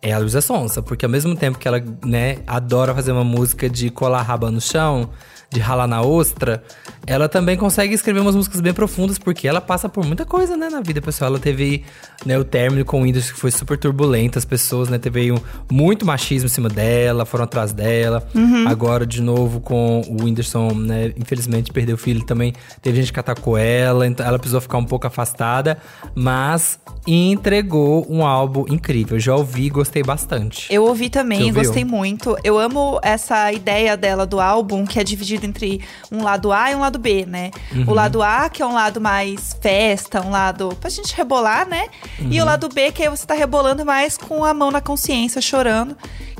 é 0.02 0.14
a 0.14 0.18
Luísa 0.18 0.40
Sonsa, 0.42 0.82
porque 0.82 1.06
ao 1.06 1.12
mesmo 1.12 1.36
tempo 1.36 1.58
que 1.58 1.68
ela, 1.68 1.84
né, 2.06 2.38
adora 2.48 2.96
fazer 2.96 3.12
uma 3.12 3.24
música 3.24 3.70
de 3.70 3.90
colar 3.90 4.22
raba 4.22 4.50
no 4.50 4.62
chão, 4.62 5.10
de 5.52 5.60
ralar 5.60 5.88
na 5.88 6.02
ostra, 6.02 6.64
ela 7.08 7.28
também 7.28 7.58
consegue 7.58 7.94
escrever 7.94 8.20
umas 8.20 8.36
músicas 8.36 8.62
bem 8.62 8.72
profundas, 8.72 9.18
porque 9.18 9.48
ela 9.48 9.60
passa 9.60 9.90
por 9.90 10.06
muita 10.06 10.26
coisa, 10.26 10.56
né, 10.56 10.70
na 10.70 10.80
vida 10.80 11.02
pessoal. 11.02 11.32
Ela 11.32 11.40
teve 11.40 11.84
né, 12.24 12.38
o 12.38 12.44
término 12.44 12.86
com 12.86 13.02
o 13.02 13.04
Whindersson 13.04 13.34
que 13.34 13.40
foi 13.40 13.50
super 13.50 13.78
turbulento, 13.78 14.38
as 14.38 14.46
pessoas, 14.46 14.90
né, 14.90 15.00
teve 15.00 15.32
um, 15.32 15.40
muito 15.72 16.06
machismo 16.06 16.46
em 16.46 16.50
cima 16.50 16.70
dela, 16.70 17.26
foram 17.26 17.46
atrás 17.46 17.74
dela. 17.74 18.28
Uhum. 18.36 18.68
Agora, 18.68 19.08
de 19.08 19.22
novo, 19.22 19.60
com 19.60 20.02
o 20.08 20.24
Whindersson, 20.24 20.72
né, 20.74 21.14
infelizmente 21.18 21.72
perdeu 21.72 21.96
o 21.96 21.98
filho 21.98 22.24
também, 22.24 22.54
teve 22.80 23.00
gente 23.00 23.12
que 23.12 23.20
atacou 23.20 23.58
ela, 23.58 24.06
então 24.06 24.24
ela 24.24 24.38
precisou 24.38 24.62
ficar 24.62 24.78
um 24.78 24.86
pouco 24.86 25.08
afastada, 25.08 25.80
mas 26.14 26.80
entregou 27.08 28.06
um 28.08 28.24
álbum 28.24 28.66
incrível. 28.70 29.18
Eu 29.18 29.22
já 29.22 29.36
ouvi, 29.36 29.68
gostei 29.70 30.04
bastante. 30.04 30.72
Eu 30.72 30.84
ouvi 30.84 31.10
também, 31.10 31.52
gostei 31.52 31.84
muito. 31.84 32.38
Eu 32.44 32.60
amo 32.60 33.00
essa 33.02 33.52
ideia 33.52 33.98
dela 33.98 34.28
do 34.28 34.40
álbum, 34.40 34.86
que 34.86 35.00
é 35.00 35.04
dividido 35.04 35.39
entre 35.46 35.82
um 36.12 36.24
lado 36.24 36.52
A 36.52 36.72
e 36.72 36.76
um 36.76 36.80
lado 36.80 36.98
B, 37.00 37.26
né? 37.26 37.52
Uhum. 37.74 37.86
O 37.88 37.94
lado 37.94 38.22
A, 38.24 38.50
que 38.50 38.62
é 38.62 38.66
um 38.66 38.74
lado 38.74 39.00
mais 39.02 39.56
festa, 39.62 40.22
um 40.22 40.30
lado 40.30 40.76
pra 40.80 40.90
gente 40.90 41.16
rebolar, 41.16 41.68
né? 41.68 41.88
E 42.20 42.24
Uhum. 42.38 42.42
o 42.42 42.46
lado 42.46 42.70
B, 42.70 42.92
que 42.92 43.04
aí 43.04 43.10
você 43.10 43.26
tá 43.26 43.34
rebolando 43.34 43.86
mais 43.86 44.18
com 44.18 44.44
a 44.46 44.54
mão 44.54 44.72
na 44.72 44.82
consciência, 44.82 45.42
chorando. 45.42 45.96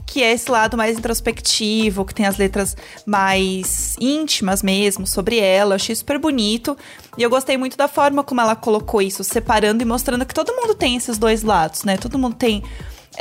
Que 0.06 0.24
é 0.24 0.32
esse 0.32 0.50
lado 0.50 0.76
mais 0.76 0.98
introspectivo, 0.98 2.04
que 2.04 2.16
tem 2.16 2.26
as 2.26 2.36
letras 2.36 2.76
mais 3.06 3.96
íntimas 4.00 4.64
mesmo 4.64 5.06
sobre 5.06 5.38
ela. 5.40 5.74
Eu 5.74 5.76
achei 5.76 5.94
super 5.96 6.18
bonito. 6.18 6.76
E 7.16 7.22
eu 7.22 7.30
gostei 7.30 7.58
muito 7.58 7.78
da 7.78 7.88
forma 7.88 8.24
como 8.24 8.42
ela 8.42 8.56
colocou 8.56 9.04
isso, 9.04 9.24
separando 9.24 9.84
e 9.84 9.86
mostrando 9.86 10.26
que 10.26 10.34
todo 10.34 10.52
mundo 10.56 10.74
tem 10.74 10.96
esses 10.96 11.20
dois 11.20 11.44
lados, 11.44 11.84
né? 11.84 11.96
Todo 11.96 12.18
mundo 12.18 12.36
tem 12.36 12.64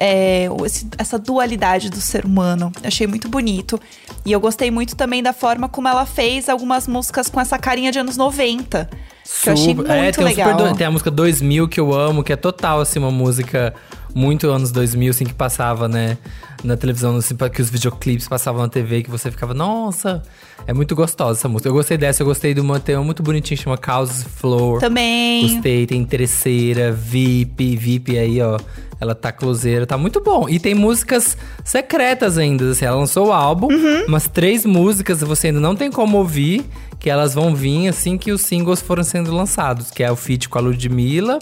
é, 0.01 0.49
esse- 0.65 0.87
essa 0.97 1.19
dualidade 1.19 1.91
do 1.91 2.01
ser 2.01 2.25
humano. 2.25 2.71
Achei 2.85 3.07
muito 3.07 3.29
bonito. 3.29 3.81
E 4.25 4.31
eu 4.33 4.39
gostei 4.41 4.71
muito 4.71 4.95
também 4.95 5.23
da 5.23 5.33
forma 5.33 5.69
como 5.69 5.89
ela 5.89 6.07
fez 6.07 6.49
algumas 6.49 6.87
músicas 6.87 7.29
com 7.29 7.41
essa 7.41 7.59
carinha 7.59 7.91
de 7.91 7.99
anos 7.99 8.17
90. 8.17 8.89
Que 9.43 9.49
eu 9.51 9.53
achei 9.53 9.65
Super- 9.75 9.89
muito 9.89 9.93
é, 9.93 10.13
tem 10.13 10.25
legal. 10.25 10.59
super 10.59 10.77
tem 10.77 10.87
a 10.87 10.91
música 10.91 11.11
2000 11.11 11.69
que 11.69 11.79
eu 11.81 11.93
amo, 11.93 12.23
que 12.23 12.33
é 12.33 12.37
total, 12.37 12.81
assim, 12.81 12.99
uma 12.99 13.11
música 13.11 13.75
muito 14.15 14.49
anos 14.51 14.71
2000, 14.73 15.11
assim, 15.11 15.25
que 15.25 15.35
passava, 15.35 15.89
né, 15.89 16.17
na 16.65 16.77
televisão, 16.77 17.17
assim, 17.17 17.37
que 17.53 17.63
os 17.63 17.71
videoclipes 17.71 18.27
passavam 18.29 18.63
na 18.63 18.69
TV, 18.69 19.03
que 19.03 19.11
você 19.11 19.31
ficava, 19.31 19.55
nossa, 19.55 20.23
é 20.67 20.73
muito 20.73 20.95
gostosa 20.97 21.39
essa 21.39 21.49
música. 21.49 21.69
Eu 21.69 21.73
gostei 21.75 21.97
dessa, 21.97 22.23
eu 22.23 22.27
gostei 22.27 22.53
de 22.55 22.61
uma, 22.61 22.81
tem 22.81 22.97
uma 22.97 23.05
muito 23.05 23.23
bonitinha, 23.23 23.57
chama 23.57 23.77
Causes 23.79 24.25
Floor. 24.25 24.81
Também. 24.81 25.49
Gostei, 25.55 25.87
tem 25.87 26.01
Interesseira, 26.01 26.91
VIP, 26.93 27.77
VIP 27.77 28.19
aí, 28.19 28.41
ó. 28.43 28.59
Ela 29.01 29.15
tá 29.15 29.31
closeira, 29.31 29.87
tá 29.87 29.97
muito 29.97 30.21
bom. 30.21 30.49
E 30.49 30.59
tem 30.59 30.75
músicas 30.75 31.37
secretas 31.65 32.37
ainda, 32.37 32.71
assim. 32.71 32.85
Ela 32.85 32.97
lançou 32.97 33.29
o 33.29 33.33
álbum, 33.33 33.69
Uhum. 33.73 34.07
mas 34.09 34.27
três 34.27 34.67
músicas 34.67 35.21
você 35.21 35.49
ainda 35.49 35.61
não 35.61 35.77
tem 35.77 35.89
como 35.89 36.19
ouvir, 36.19 36.65
que 36.99 37.09
elas 37.09 37.33
vão 37.33 37.55
vir 37.55 37.87
assim 37.87 38.19
que 38.19 38.33
os 38.33 38.41
singles 38.41 38.81
foram 38.83 39.05
sendo 39.05 39.33
lançados. 39.33 39.93
Que 39.93 40.03
é 40.03 40.11
o 40.11 40.17
feat 40.17 40.49
com 40.49 40.59
a 40.59 40.61
Ludmilla, 40.63 41.39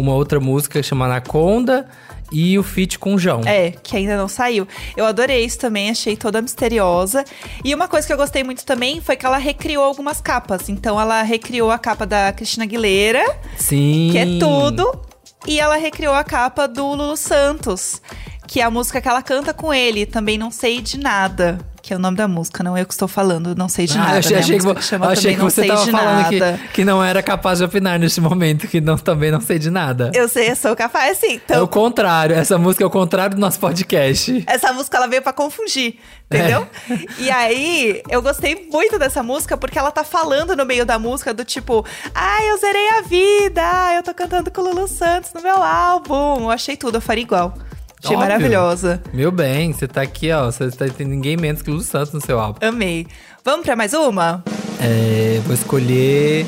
uma 0.00 0.14
outra 0.14 0.40
música 0.40 0.82
chamada 0.82 1.14
Anaconda 1.14 1.88
e 2.30 2.58
o 2.58 2.62
feat 2.62 2.98
com 2.98 3.14
o 3.14 3.18
João. 3.18 3.42
É, 3.44 3.70
que 3.70 3.96
ainda 3.96 4.16
não 4.16 4.28
saiu. 4.28 4.66
Eu 4.96 5.06
adorei 5.06 5.44
isso 5.44 5.58
também, 5.58 5.90
achei 5.90 6.16
toda 6.16 6.42
misteriosa. 6.42 7.24
E 7.64 7.74
uma 7.74 7.88
coisa 7.88 8.06
que 8.06 8.12
eu 8.12 8.16
gostei 8.16 8.44
muito 8.44 8.64
também 8.64 9.00
foi 9.00 9.16
que 9.16 9.24
ela 9.24 9.38
recriou 9.38 9.82
algumas 9.82 10.20
capas. 10.20 10.68
Então 10.68 11.00
ela 11.00 11.22
recriou 11.22 11.70
a 11.70 11.78
capa 11.78 12.06
da 12.06 12.32
Cristina 12.32 12.64
Aguilera, 12.64 13.24
Sim. 13.56 14.08
que 14.12 14.18
é 14.18 14.38
tudo. 14.38 15.02
E 15.46 15.58
ela 15.58 15.76
recriou 15.76 16.14
a 16.14 16.24
capa 16.24 16.66
do 16.66 16.86
Lulu 16.94 17.16
Santos, 17.16 18.02
que 18.46 18.60
é 18.60 18.64
a 18.64 18.70
música 18.70 19.00
que 19.00 19.08
ela 19.08 19.22
canta 19.22 19.54
com 19.54 19.72
ele. 19.72 20.04
Também 20.04 20.36
não 20.36 20.50
sei 20.50 20.80
de 20.80 20.98
nada. 20.98 21.58
Que 21.88 21.94
é 21.94 21.96
o 21.96 21.98
nome 21.98 22.18
da 22.18 22.28
música, 22.28 22.62
não 22.62 22.76
eu 22.76 22.84
que 22.84 22.92
estou 22.92 23.08
falando, 23.08 23.56
não 23.56 23.66
sei 23.66 23.86
de 23.86 23.94
Ah, 23.96 24.00
nada. 24.02 24.12
eu 24.12 24.18
achei, 24.18 24.32
né? 24.36 24.38
Achei 24.40 24.58
que, 24.58 24.82
chama 24.82 25.06
achei 25.06 25.22
Também 25.22 25.36
que 25.38 25.42
você 25.42 25.60
Sei 25.62 25.70
tava 25.70 25.84
de 25.86 25.90
falando 25.90 26.28
que, 26.28 26.38
Nada. 26.38 26.60
que 26.74 26.84
não 26.84 27.02
era 27.02 27.22
capaz 27.22 27.60
de 27.60 27.64
opinar 27.64 27.98
neste 27.98 28.20
momento, 28.20 28.68
que 28.68 28.78
não, 28.78 28.98
também 28.98 29.30
não 29.30 29.40
sei 29.40 29.58
de 29.58 29.70
nada. 29.70 30.10
Eu 30.14 30.28
sei, 30.28 30.50
eu 30.50 30.54
sou 30.56 30.76
capaz, 30.76 31.16
sim. 31.16 31.28
É 31.32 31.34
Então, 31.36 31.64
o 31.64 31.66
contrário, 31.66 32.36
essa 32.36 32.58
música 32.58 32.84
é 32.84 32.86
o 32.86 32.90
contrário 32.90 33.36
do 33.36 33.40
nosso 33.40 33.58
podcast. 33.58 34.44
Essa 34.46 34.70
música 34.70 34.98
ela 34.98 35.06
veio 35.06 35.22
pra 35.22 35.32
confundir, 35.32 35.98
entendeu? 36.26 36.68
É. 36.90 36.98
E 37.22 37.30
aí, 37.30 38.02
eu 38.10 38.20
gostei 38.20 38.68
muito 38.70 38.98
dessa 38.98 39.22
música 39.22 39.56
porque 39.56 39.78
ela 39.78 39.90
tá 39.90 40.04
falando 40.04 40.54
no 40.54 40.66
meio 40.66 40.84
da 40.84 40.98
música 40.98 41.32
do 41.32 41.42
tipo, 41.42 41.86
ai, 42.14 42.50
eu 42.50 42.58
zerei 42.58 42.88
a 42.98 43.00
vida, 43.00 43.62
eu 43.96 44.02
tô 44.02 44.12
cantando 44.12 44.50
com 44.50 44.60
o 44.60 44.64
Lulu 44.64 44.86
Santos 44.88 45.32
no 45.32 45.40
meu 45.40 45.62
álbum. 45.62 46.42
Eu 46.42 46.50
achei 46.50 46.76
tudo, 46.76 46.98
eu 46.98 47.00
faria 47.00 47.22
igual. 47.24 47.54
Achei 48.02 48.16
Óbvio. 48.16 48.18
maravilhosa. 48.18 49.02
Meu 49.12 49.30
bem, 49.32 49.72
você 49.72 49.88
tá 49.88 50.02
aqui, 50.02 50.30
ó. 50.30 50.46
Você 50.46 50.70
tá 50.70 50.86
tem 50.88 51.06
ninguém 51.06 51.36
menos 51.36 51.62
que 51.62 51.70
Lulu 51.70 51.82
Santos 51.82 52.12
no 52.12 52.20
seu 52.20 52.38
álbum. 52.38 52.64
Amei. 52.64 53.06
Vamos 53.44 53.64
pra 53.64 53.74
mais 53.74 53.92
uma? 53.92 54.42
É, 54.80 55.40
vou 55.44 55.54
escolher. 55.54 56.46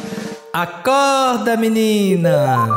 Acorda, 0.52 1.56
menina! 1.56 2.68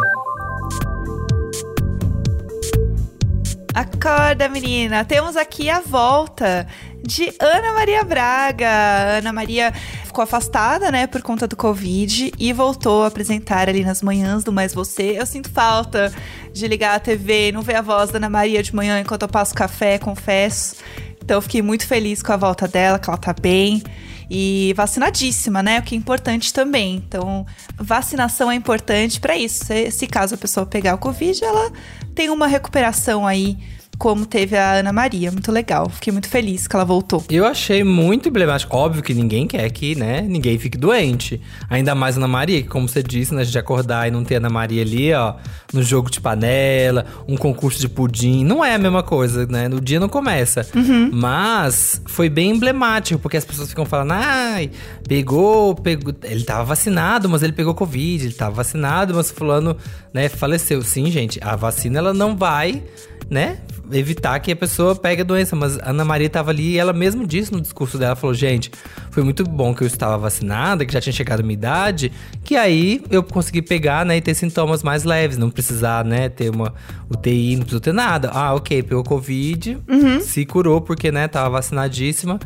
Acorda, 3.74 4.48
menina! 4.48 5.04
Temos 5.04 5.36
aqui 5.36 5.70
a 5.70 5.80
volta 5.80 6.68
de 7.04 7.34
Ana 7.40 7.74
Maria 7.74 8.04
Braga. 8.04 9.18
Ana 9.18 9.34
Maria 9.34 9.72
ficou 10.06 10.24
afastada, 10.24 10.90
né, 10.90 11.06
por 11.06 11.22
conta 11.22 11.46
do 11.48 11.56
Covid 11.56 12.32
e 12.40 12.54
voltou 12.54 13.04
a 13.04 13.08
apresentar 13.08 13.68
ali 13.68 13.84
nas 13.84 14.02
manhãs 14.02 14.44
do 14.44 14.52
Mais 14.52 14.74
Você. 14.74 15.20
Eu 15.20 15.26
sinto 15.26 15.50
falta 15.50 16.12
de 16.54 16.68
ligar 16.68 16.96
a 16.96 17.00
TV 17.00 17.52
não 17.52 17.62
ver 17.62 17.76
a 17.76 17.82
voz 17.82 18.10
da 18.10 18.18
Ana 18.18 18.30
Maria 18.30 18.64
de 18.64 18.74
manhã 18.74 19.00
enquanto 19.00 19.24
eu 19.24 19.28
passo 19.28 19.54
café, 19.54 19.98
confesso. 19.98 20.78
Então 21.22 21.42
fiquei 21.42 21.62
muito 21.62 21.86
feliz 21.86 22.22
com 22.22 22.32
a 22.32 22.38
volta 22.38 22.68
dela, 22.68 22.98
que 22.98 23.10
ela 23.10 23.18
tá 23.18 23.34
bem. 23.34 23.84
E 24.30 24.74
vacinadíssima, 24.76 25.62
né? 25.62 25.80
O 25.80 25.84
que 25.84 25.96
é 25.96 25.98
importante 25.98 26.54
também. 26.54 26.96
Então, 26.96 27.46
vacinação 27.78 28.50
é 28.50 28.56
importante 28.56 29.20
para 29.20 29.38
isso. 29.38 29.66
Se, 29.66 29.92
se 29.92 30.08
caso 30.08 30.36
a 30.36 30.38
pessoa 30.38 30.66
pegar 30.66 30.96
o 30.96 30.98
Covid, 30.98 31.44
ela 31.44 31.72
tem 32.16 32.30
uma 32.30 32.48
recuperação 32.48 33.28
aí, 33.28 33.58
como 34.04 34.26
teve 34.26 34.58
a 34.58 34.74
Ana 34.74 34.92
Maria. 34.92 35.32
Muito 35.32 35.50
legal. 35.50 35.88
Fiquei 35.88 36.12
muito 36.12 36.28
feliz 36.28 36.68
que 36.68 36.76
ela 36.76 36.84
voltou. 36.84 37.24
Eu 37.30 37.46
achei 37.46 37.86
muito 37.86 38.28
emblemático. 38.28 38.76
Óbvio 38.76 39.02
que 39.02 39.14
ninguém 39.14 39.48
quer 39.48 39.70
que, 39.72 39.96
né, 39.96 40.20
ninguém 40.20 40.60
fique 40.60 40.78
doente. 40.78 41.40
Ainda 41.70 41.96
mais 41.96 42.18
Ana 42.18 42.28
Maria, 42.28 42.62
que 42.62 42.68
como 42.68 42.90
você 42.90 43.02
disse, 43.02 43.34
né, 43.34 43.46
gente 43.46 43.58
acordar 43.58 44.06
e 44.06 44.12
não 44.12 44.26
ter 44.26 44.36
Ana 44.36 44.50
Maria 44.50 44.82
ali, 44.82 45.14
ó, 45.14 45.36
no 45.72 45.82
jogo 45.82 46.12
de 46.12 46.20
panela, 46.20 47.06
um 47.26 47.38
concurso 47.38 47.80
de 47.80 47.88
pudim. 47.88 48.44
Não 48.44 48.64
é 48.64 48.76
a 48.76 48.78
mesma 48.78 49.04
coisa, 49.04 49.46
né? 49.46 49.70
No 49.70 49.80
dia 49.80 50.02
não 50.02 50.10
começa. 50.10 50.68
Mas 51.14 52.02
foi 52.06 52.28
bem 52.28 52.50
emblemático, 52.50 53.22
porque 53.22 53.38
as 53.38 53.46
pessoas 53.46 53.70
ficam 53.70 53.86
falando, 53.86 54.12
ai, 54.12 54.70
pegou, 55.08 55.76
pegou. 55.76 56.14
Ele 56.24 56.44
tava 56.44 56.66
vacinado, 56.66 57.30
mas 57.30 57.42
ele 57.42 57.54
pegou 57.54 57.74
Covid. 57.74 58.26
Ele 58.26 58.34
tava 58.34 58.52
vacinado, 58.52 59.16
mas 59.16 59.32
fulano, 59.32 59.78
né, 60.14 60.28
faleceu. 60.28 60.82
Sim, 60.82 61.10
gente, 61.10 61.40
a 61.42 61.56
vacina 61.56 62.00
ela 62.00 62.14
não 62.14 62.36
vai, 62.36 62.84
né? 63.30 63.58
Evitar 63.92 64.40
que 64.40 64.52
a 64.52 64.56
pessoa 64.56 64.96
pegue 64.96 65.22
a 65.22 65.26
doença. 65.26 65.56
Mas 65.56 65.78
a 65.80 65.90
Ana 65.90 66.06
Maria 66.06 66.30
tava 66.30 66.52
ali 66.52 66.72
e 66.72 66.78
ela 66.78 66.94
mesmo 66.94 67.26
disse 67.28 67.52
no 67.52 67.62
discurso 67.62 67.98
dela: 67.98 68.16
falou, 68.16 68.34
gente, 68.34 68.72
foi 69.12 69.24
muito 69.24 69.44
bom 69.44 69.74
que 69.76 69.84
eu 69.84 69.88
estava 69.88 70.18
vacinada, 70.18 70.86
que 70.86 70.94
já 70.94 71.02
tinha 71.02 71.14
chegado 71.14 71.42
a 71.42 71.44
minha 71.44 71.54
idade, 71.54 72.12
que 72.44 72.56
aí 72.56 73.04
eu 73.10 73.22
consegui 73.22 73.62
pegar, 73.62 74.06
né, 74.06 74.18
e 74.18 74.22
ter 74.22 74.34
sintomas 74.34 74.84
mais 74.84 75.04
leves, 75.04 75.38
não 75.38 75.50
precisar, 75.50 76.04
né, 76.06 76.30
ter 76.30 76.50
uma 76.50 76.74
UTI, 77.10 77.56
não 77.56 77.64
precisou 77.64 77.82
ter 77.82 77.94
nada. 77.94 78.30
Ah, 78.34 78.54
ok, 78.54 78.82
pegou 78.84 79.04
Covid, 79.04 79.78
se 80.22 80.46
curou 80.46 80.82
porque, 80.82 81.12
né, 81.12 81.28
tava 81.28 81.50
vacinadíssima. 81.52 82.40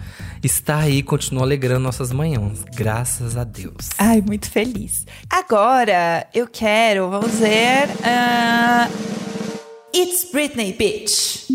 Está 0.44 0.78
aí, 0.78 1.02
continua 1.02 1.44
alegrando 1.44 1.80
nossas 1.82 2.12
manhãs. 2.12 2.64
Graças 2.76 3.38
a 3.38 3.44
Deus. 3.44 3.90
Ai, 3.98 4.22
muito 4.22 4.50
feliz. 4.50 5.06
Agora, 5.30 6.28
eu 6.34 6.48
quero, 6.48 7.10
vamos 7.10 7.40
ver. 7.40 7.90
ah, 8.04 8.88
It's 10.00 10.30
Britney, 10.32 10.74
bitch. 10.74 11.48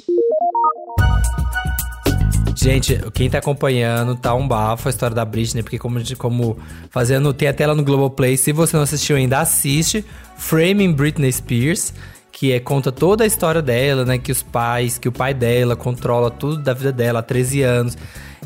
Gente, 2.56 2.98
quem 3.14 3.30
tá 3.30 3.38
acompanhando, 3.38 4.16
tá 4.16 4.34
um 4.34 4.48
bafo 4.48 4.88
a 4.88 4.90
história 4.90 5.14
da 5.14 5.24
Britney, 5.24 5.62
porque 5.62 5.78
como, 5.78 6.00
como 6.18 6.58
fazendo, 6.90 7.32
tem 7.32 7.46
a 7.46 7.54
tela 7.54 7.72
no 7.72 7.84
Globoplay, 7.84 8.36
se 8.36 8.50
você 8.50 8.76
não 8.76 8.82
assistiu 8.82 9.14
ainda, 9.14 9.38
assiste 9.38 10.04
Framing 10.36 10.92
Britney 10.92 11.30
Spears, 11.32 11.94
que 12.32 12.50
é, 12.50 12.58
conta 12.58 12.90
toda 12.90 13.22
a 13.22 13.28
história 13.28 13.62
dela, 13.62 14.04
né, 14.04 14.18
que 14.18 14.32
os 14.32 14.42
pais, 14.42 14.98
que 14.98 15.08
o 15.08 15.12
pai 15.12 15.32
dela 15.32 15.76
controla 15.76 16.28
tudo 16.28 16.60
da 16.60 16.74
vida 16.74 16.90
dela 16.90 17.20
há 17.20 17.22
13 17.22 17.62
anos. 17.62 17.96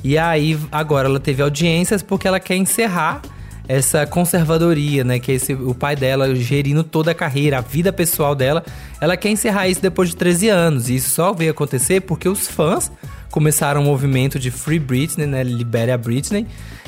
E 0.04 0.18
aí, 0.18 0.58
agora 0.70 1.08
ela 1.08 1.18
teve 1.18 1.42
audiências 1.42 2.02
porque 2.02 2.28
ela 2.28 2.38
quer 2.38 2.56
encerrar 2.56 3.22
essa 3.68 4.06
conservadoria, 4.06 5.04
né? 5.04 5.18
Que 5.18 5.32
é 5.32 5.34
esse, 5.34 5.52
o 5.54 5.74
pai 5.74 5.96
dela 5.96 6.34
gerindo 6.34 6.84
toda 6.84 7.10
a 7.10 7.14
carreira, 7.14 7.58
a 7.58 7.60
vida 7.60 7.92
pessoal 7.92 8.34
dela. 8.34 8.64
Ela 9.00 9.16
quer 9.16 9.30
encerrar 9.30 9.68
isso 9.68 9.82
depois 9.82 10.10
de 10.10 10.16
13 10.16 10.48
anos. 10.48 10.88
E 10.88 10.96
isso 10.96 11.10
só 11.10 11.32
veio 11.32 11.50
acontecer 11.50 12.00
porque 12.00 12.28
os 12.28 12.46
fãs 12.46 12.90
começaram 13.30 13.82
um 13.82 13.84
movimento 13.84 14.38
de 14.38 14.50
Free 14.50 14.78
Britney, 14.78 15.26
né? 15.26 15.42
Libere 15.42 15.90
a 15.90 15.98
Britney. 15.98 16.46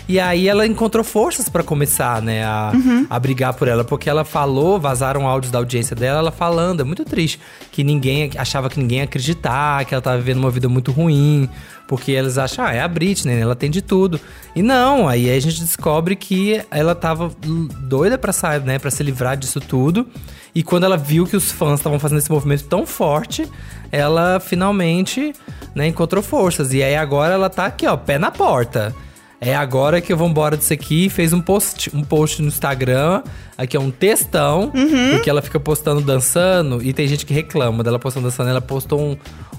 E 0.08 0.18
aí 0.18 0.48
ela 0.48 0.66
encontrou 0.66 1.04
forças 1.04 1.50
pra 1.50 1.62
começar, 1.62 2.22
né, 2.22 2.42
a, 2.42 2.72
a 3.10 3.20
brigar 3.20 3.52
por 3.52 3.68
ela, 3.68 3.84
porque 3.84 4.08
ela 4.08 4.24
falou, 4.24 4.80
vazaram 4.80 5.28
áudios 5.28 5.52
da 5.52 5.58
audiência 5.58 5.94
dela, 5.94 6.20
ela 6.20 6.30
falando, 6.32 6.80
é 6.80 6.84
muito 6.84 7.04
triste, 7.04 7.38
que 7.70 7.84
ninguém 7.84 8.30
achava 8.38 8.70
que 8.70 8.80
ninguém 8.80 8.98
ia 8.98 9.04
acreditar, 9.04 9.84
que 9.84 9.92
ela 9.92 10.00
tava 10.00 10.16
vivendo 10.16 10.38
uma 10.38 10.50
vida 10.50 10.66
muito 10.66 10.92
ruim, 10.92 11.46
porque 11.86 12.12
eles 12.12 12.38
acham, 12.38 12.64
ah, 12.64 12.72
é 12.72 12.80
a 12.80 12.88
Britney, 12.88 13.34
né, 13.34 13.42
ela 13.42 13.54
tem 13.54 13.70
de 13.70 13.82
tudo. 13.82 14.18
E 14.56 14.62
não, 14.62 15.06
aí 15.06 15.30
a 15.30 15.38
gente 15.40 15.60
descobre 15.60 16.16
que 16.16 16.62
ela 16.70 16.94
tava 16.94 17.30
doida 17.82 18.16
pra 18.16 18.32
sair, 18.32 18.62
né, 18.62 18.78
para 18.78 18.90
se 18.90 19.02
livrar 19.02 19.36
disso 19.36 19.60
tudo. 19.60 20.06
E 20.54 20.62
quando 20.62 20.84
ela 20.84 20.96
viu 20.96 21.26
que 21.26 21.36
os 21.36 21.52
fãs 21.52 21.80
estavam 21.80 22.00
fazendo 22.00 22.18
esse 22.18 22.30
movimento 22.30 22.64
tão 22.64 22.86
forte, 22.86 23.46
ela 23.92 24.40
finalmente, 24.40 25.34
né, 25.74 25.86
encontrou 25.86 26.22
forças. 26.22 26.72
E 26.72 26.82
aí 26.82 26.96
agora 26.96 27.34
ela 27.34 27.50
tá 27.50 27.66
aqui, 27.66 27.86
ó, 27.86 27.96
pé 27.96 28.18
na 28.18 28.30
porta. 28.30 28.94
É 29.40 29.54
agora 29.54 30.00
que 30.00 30.12
eu 30.12 30.16
vou 30.16 30.28
embora 30.28 30.56
disso 30.56 30.72
aqui. 30.72 31.08
Fez 31.08 31.32
um 31.32 31.40
post, 31.40 31.90
um 31.94 32.02
post 32.02 32.42
no 32.42 32.48
Instagram. 32.48 33.22
Aqui 33.56 33.76
é 33.76 33.80
um 33.80 33.90
textão. 33.90 34.72
Porque 35.12 35.30
ela 35.30 35.40
fica 35.40 35.60
postando 35.60 36.00
dançando. 36.00 36.82
E 36.82 36.92
tem 36.92 37.06
gente 37.06 37.24
que 37.24 37.32
reclama 37.32 37.84
dela 37.84 37.98
postando 37.98 38.28
dançando. 38.28 38.50
Ela 38.50 38.60
postou 38.60 39.00
um, 39.00 39.16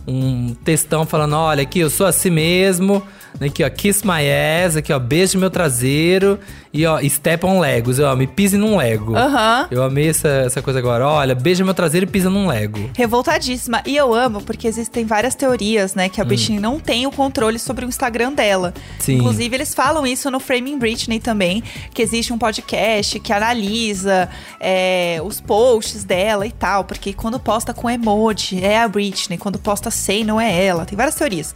um 0.09 0.55
textão 0.63 1.05
falando: 1.05 1.35
Olha, 1.35 1.61
aqui 1.61 1.79
eu 1.79 1.89
sou 1.89 2.07
assim 2.07 2.29
mesmo. 2.29 3.01
Aqui, 3.39 3.63
ó, 3.63 3.69
kiss 3.69 4.05
my 4.05 4.23
ass. 4.65 4.75
Aqui, 4.75 4.91
ó, 4.91 4.99
beijo 4.99 5.37
meu 5.37 5.49
traseiro. 5.49 6.39
E, 6.71 6.85
ó, 6.85 6.99
step 7.09 7.45
on 7.45 7.59
Legos. 7.59 7.99
Ó, 7.99 8.15
me 8.15 8.27
pise 8.27 8.57
num 8.57 8.77
Lego. 8.77 9.15
Aham. 9.15 9.67
Eu 9.71 9.83
amei 9.83 10.09
essa, 10.09 10.27
essa 10.27 10.61
coisa 10.61 10.77
agora. 10.77 11.07
Olha, 11.07 11.33
beija 11.33 11.65
meu 11.65 11.73
traseiro 11.73 12.05
e 12.05 12.09
pisa 12.09 12.29
num 12.29 12.47
Lego. 12.47 12.91
Revoltadíssima. 12.95 13.81
E 13.85 13.97
eu 13.97 14.13
amo, 14.13 14.41
porque 14.41 14.67
existem 14.67 15.05
várias 15.05 15.33
teorias, 15.33 15.95
né? 15.95 16.09
Que 16.09 16.21
a 16.21 16.25
Britney 16.25 16.59
não 16.59 16.79
tem 16.79 17.07
o 17.07 17.11
controle 17.11 17.57
sobre 17.57 17.85
o 17.85 17.89
Instagram 17.89 18.33
dela. 18.33 18.73
Sim. 18.99 19.15
Inclusive, 19.15 19.55
eles 19.55 19.73
falam 19.73 20.05
isso 20.05 20.29
no 20.29 20.39
Framing 20.39 20.77
Britney 20.77 21.19
também, 21.19 21.63
que 21.93 22.01
existe 22.03 22.31
um 22.31 22.37
podcast 22.37 23.19
que 23.19 23.33
analisa 23.33 24.29
é, 24.59 25.19
os 25.23 25.41
posts 25.41 26.03
dela 26.03 26.45
e 26.45 26.51
tal. 26.51 26.83
Porque 26.83 27.13
quando 27.13 27.39
posta 27.39 27.73
com 27.73 27.89
emoji, 27.89 28.63
é 28.63 28.79
a 28.79 28.87
Britney. 28.87 29.39
Quando 29.39 29.57
posta 29.57 29.89
sem, 29.99 30.23
não 30.23 30.39
é 30.39 30.65
ela. 30.65 30.85
Tem 30.85 30.97
várias 30.97 31.15
teorias. 31.15 31.53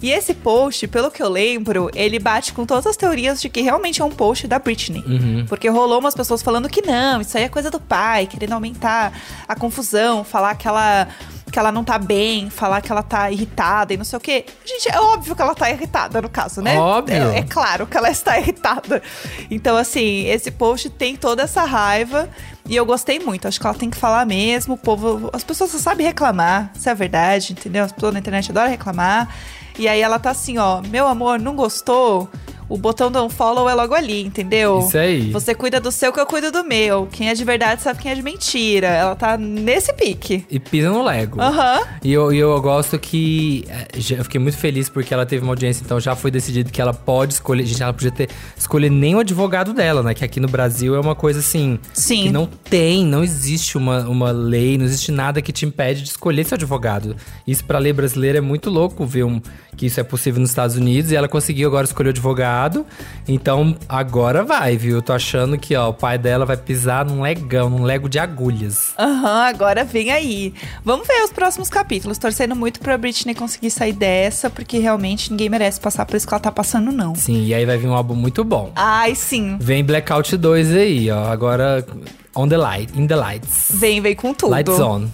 E 0.00 0.10
esse 0.10 0.32
post, 0.32 0.86
pelo 0.86 1.10
que 1.10 1.22
eu 1.22 1.28
lembro, 1.28 1.90
ele 1.94 2.18
bate 2.18 2.52
com 2.52 2.64
todas 2.64 2.86
as 2.86 2.96
teorias 2.96 3.40
de 3.40 3.48
que 3.48 3.60
realmente 3.60 4.00
é 4.00 4.04
um 4.04 4.10
post 4.10 4.46
da 4.46 4.58
Britney. 4.58 5.04
Porque 5.48 5.68
rolou 5.68 5.98
umas 5.98 6.14
pessoas 6.14 6.42
falando 6.42 6.68
que 6.68 6.82
não, 6.82 7.20
isso 7.20 7.36
aí 7.36 7.44
é 7.44 7.48
coisa 7.48 7.70
do 7.70 7.80
pai, 7.80 8.26
querendo 8.26 8.52
aumentar 8.52 9.12
a 9.46 9.56
confusão, 9.56 10.22
falar 10.22 10.54
que 10.54 10.68
ela, 10.68 11.08
que 11.50 11.58
ela 11.58 11.72
não 11.72 11.82
tá 11.82 11.98
bem, 11.98 12.48
falar 12.48 12.80
que 12.80 12.92
ela 12.92 13.02
tá 13.02 13.30
irritada 13.30 13.92
e 13.92 13.96
não 13.96 14.04
sei 14.04 14.16
o 14.16 14.20
quê. 14.20 14.44
Gente, 14.64 14.88
é 14.88 15.00
óbvio 15.00 15.34
que 15.34 15.42
ela 15.42 15.54
tá 15.54 15.68
irritada 15.68 16.22
no 16.22 16.28
caso, 16.28 16.62
né? 16.62 16.78
Óbvio. 16.78 17.30
É, 17.30 17.38
é 17.38 17.42
claro 17.42 17.86
que 17.86 17.96
ela 17.96 18.10
está 18.10 18.38
irritada. 18.38 19.02
Então, 19.50 19.76
assim, 19.76 20.26
esse 20.26 20.50
post 20.50 20.90
tem 20.90 21.16
toda 21.16 21.42
essa 21.42 21.64
raiva. 21.64 22.28
E 22.68 22.76
eu 22.76 22.84
gostei 22.84 23.18
muito, 23.18 23.48
acho 23.48 23.58
que 23.58 23.66
ela 23.66 23.74
tem 23.74 23.88
que 23.88 23.96
falar 23.96 24.26
mesmo. 24.26 24.74
O 24.74 24.76
povo, 24.76 25.30
as 25.32 25.42
pessoas 25.42 25.70
só 25.70 25.78
sabem 25.78 26.06
reclamar, 26.06 26.70
isso 26.74 26.88
é 26.88 26.94
verdade, 26.94 27.52
entendeu? 27.52 27.84
As 27.84 27.92
pessoas 27.92 28.12
na 28.12 28.18
internet 28.18 28.50
adoram 28.50 28.68
reclamar. 28.68 29.34
E 29.78 29.88
aí 29.88 30.00
ela 30.00 30.18
tá 30.18 30.30
assim, 30.30 30.58
ó, 30.58 30.82
meu 30.82 31.06
amor, 31.06 31.40
não 31.40 31.56
gostou? 31.56 32.28
O 32.68 32.76
botão 32.76 33.10
do 33.10 33.24
unfollow 33.24 33.68
é 33.68 33.74
logo 33.74 33.94
ali, 33.94 34.22
entendeu? 34.24 34.80
Isso 34.80 34.98
aí. 34.98 35.30
Você 35.30 35.54
cuida 35.54 35.80
do 35.80 35.90
seu 35.90 36.12
que 36.12 36.20
eu 36.20 36.26
cuido 36.26 36.52
do 36.52 36.62
meu. 36.64 37.08
Quem 37.10 37.30
é 37.30 37.34
de 37.34 37.44
verdade 37.44 37.80
sabe 37.82 38.00
quem 38.00 38.12
é 38.12 38.14
de 38.14 38.22
mentira. 38.22 38.88
Ela 38.88 39.16
tá 39.16 39.38
nesse 39.38 39.92
pique. 39.94 40.44
E 40.50 40.58
pisa 40.60 40.90
no 40.90 41.02
Lego. 41.02 41.40
Aham. 41.40 41.80
E 42.04 42.12
eu, 42.12 42.32
e 42.32 42.38
eu 42.38 42.60
gosto 42.60 42.98
que. 42.98 43.64
eh, 43.68 43.88
Eu 44.18 44.24
fiquei 44.24 44.40
muito 44.40 44.58
feliz 44.58 44.88
porque 44.88 45.14
ela 45.14 45.24
teve 45.24 45.42
uma 45.42 45.52
audiência, 45.52 45.82
então 45.82 45.98
já 45.98 46.14
foi 46.14 46.30
decidido 46.30 46.70
que 46.70 46.80
ela 46.80 46.92
pode 46.92 47.34
escolher. 47.34 47.64
Gente, 47.64 47.82
ela 47.82 47.92
podia 47.92 48.10
ter 48.10 48.28
escolher 48.56 48.90
nem 48.90 49.14
o 49.14 49.20
advogado 49.20 49.72
dela, 49.72 50.02
né? 50.02 50.12
Que 50.12 50.24
aqui 50.24 50.38
no 50.38 50.48
Brasil 50.48 50.94
é 50.94 51.00
uma 51.00 51.14
coisa 51.14 51.38
assim. 51.40 51.78
Sim. 51.94 52.24
Que 52.24 52.30
não 52.30 52.46
tem, 52.46 53.04
não 53.04 53.24
existe 53.24 53.78
uma, 53.78 54.00
uma 54.08 54.30
lei, 54.30 54.76
não 54.76 54.84
existe 54.84 55.10
nada 55.10 55.40
que 55.40 55.52
te 55.52 55.64
impede 55.64 56.02
de 56.02 56.08
escolher 56.10 56.44
seu 56.44 56.56
advogado. 56.56 57.16
Isso 57.46 57.64
pra 57.64 57.78
lei 57.78 57.92
brasileira 57.92 58.38
é 58.38 58.42
muito 58.42 58.68
louco 58.68 59.06
ver 59.06 59.24
um, 59.24 59.40
que 59.78 59.86
isso 59.86 60.00
é 60.00 60.02
possível 60.02 60.40
nos 60.40 60.50
Estados 60.50 60.76
Unidos. 60.76 61.12
E 61.12 61.16
ela 61.16 61.28
conseguiu 61.28 61.68
agora 61.68 61.84
escolher 61.84 62.08
o 62.08 62.10
advogado. 62.10 62.84
Então 63.26 63.76
agora 63.88 64.44
vai, 64.44 64.76
viu? 64.76 64.96
Eu 64.96 65.02
tô 65.02 65.12
achando 65.12 65.56
que, 65.56 65.74
ó, 65.76 65.90
o 65.90 65.94
pai 65.94 66.18
dela 66.18 66.44
vai 66.44 66.56
pisar 66.56 67.06
num 67.06 67.22
legão, 67.22 67.70
num 67.70 67.84
lego 67.84 68.08
de 68.08 68.18
agulhas. 68.18 68.92
Aham, 68.98 69.44
agora 69.44 69.84
vem 69.84 70.10
aí. 70.10 70.52
Vamos 70.84 71.06
ver 71.06 71.22
os 71.22 71.30
próximos 71.30 71.70
capítulos. 71.70 72.18
Torcendo 72.18 72.56
muito 72.56 72.80
pra 72.80 72.98
Britney 72.98 73.34
conseguir 73.34 73.70
sair 73.70 73.92
dessa, 73.92 74.50
porque 74.50 74.78
realmente 74.78 75.30
ninguém 75.30 75.48
merece 75.48 75.80
passar 75.80 76.04
por 76.04 76.16
isso 76.16 76.26
que 76.26 76.34
ela 76.34 76.40
tá 76.40 76.50
passando, 76.50 76.90
não. 76.90 77.14
Sim, 77.14 77.46
e 77.46 77.54
aí 77.54 77.64
vai 77.64 77.78
vir 77.78 77.86
um 77.86 77.94
álbum 77.94 78.16
muito 78.16 78.42
bom. 78.42 78.72
Ai, 78.74 79.14
sim. 79.14 79.56
Vem 79.60 79.84
Blackout 79.84 80.36
2 80.36 80.74
aí, 80.74 81.10
ó. 81.10 81.30
Agora 81.30 81.86
on 82.34 82.48
the 82.48 82.56
light, 82.56 82.98
in 82.98 83.06
the 83.06 83.14
lights. 83.14 83.68
Vem, 83.74 84.00
vem 84.00 84.16
com 84.16 84.34
tudo. 84.34 84.50
Lights 84.50 84.80
on. 84.80 85.06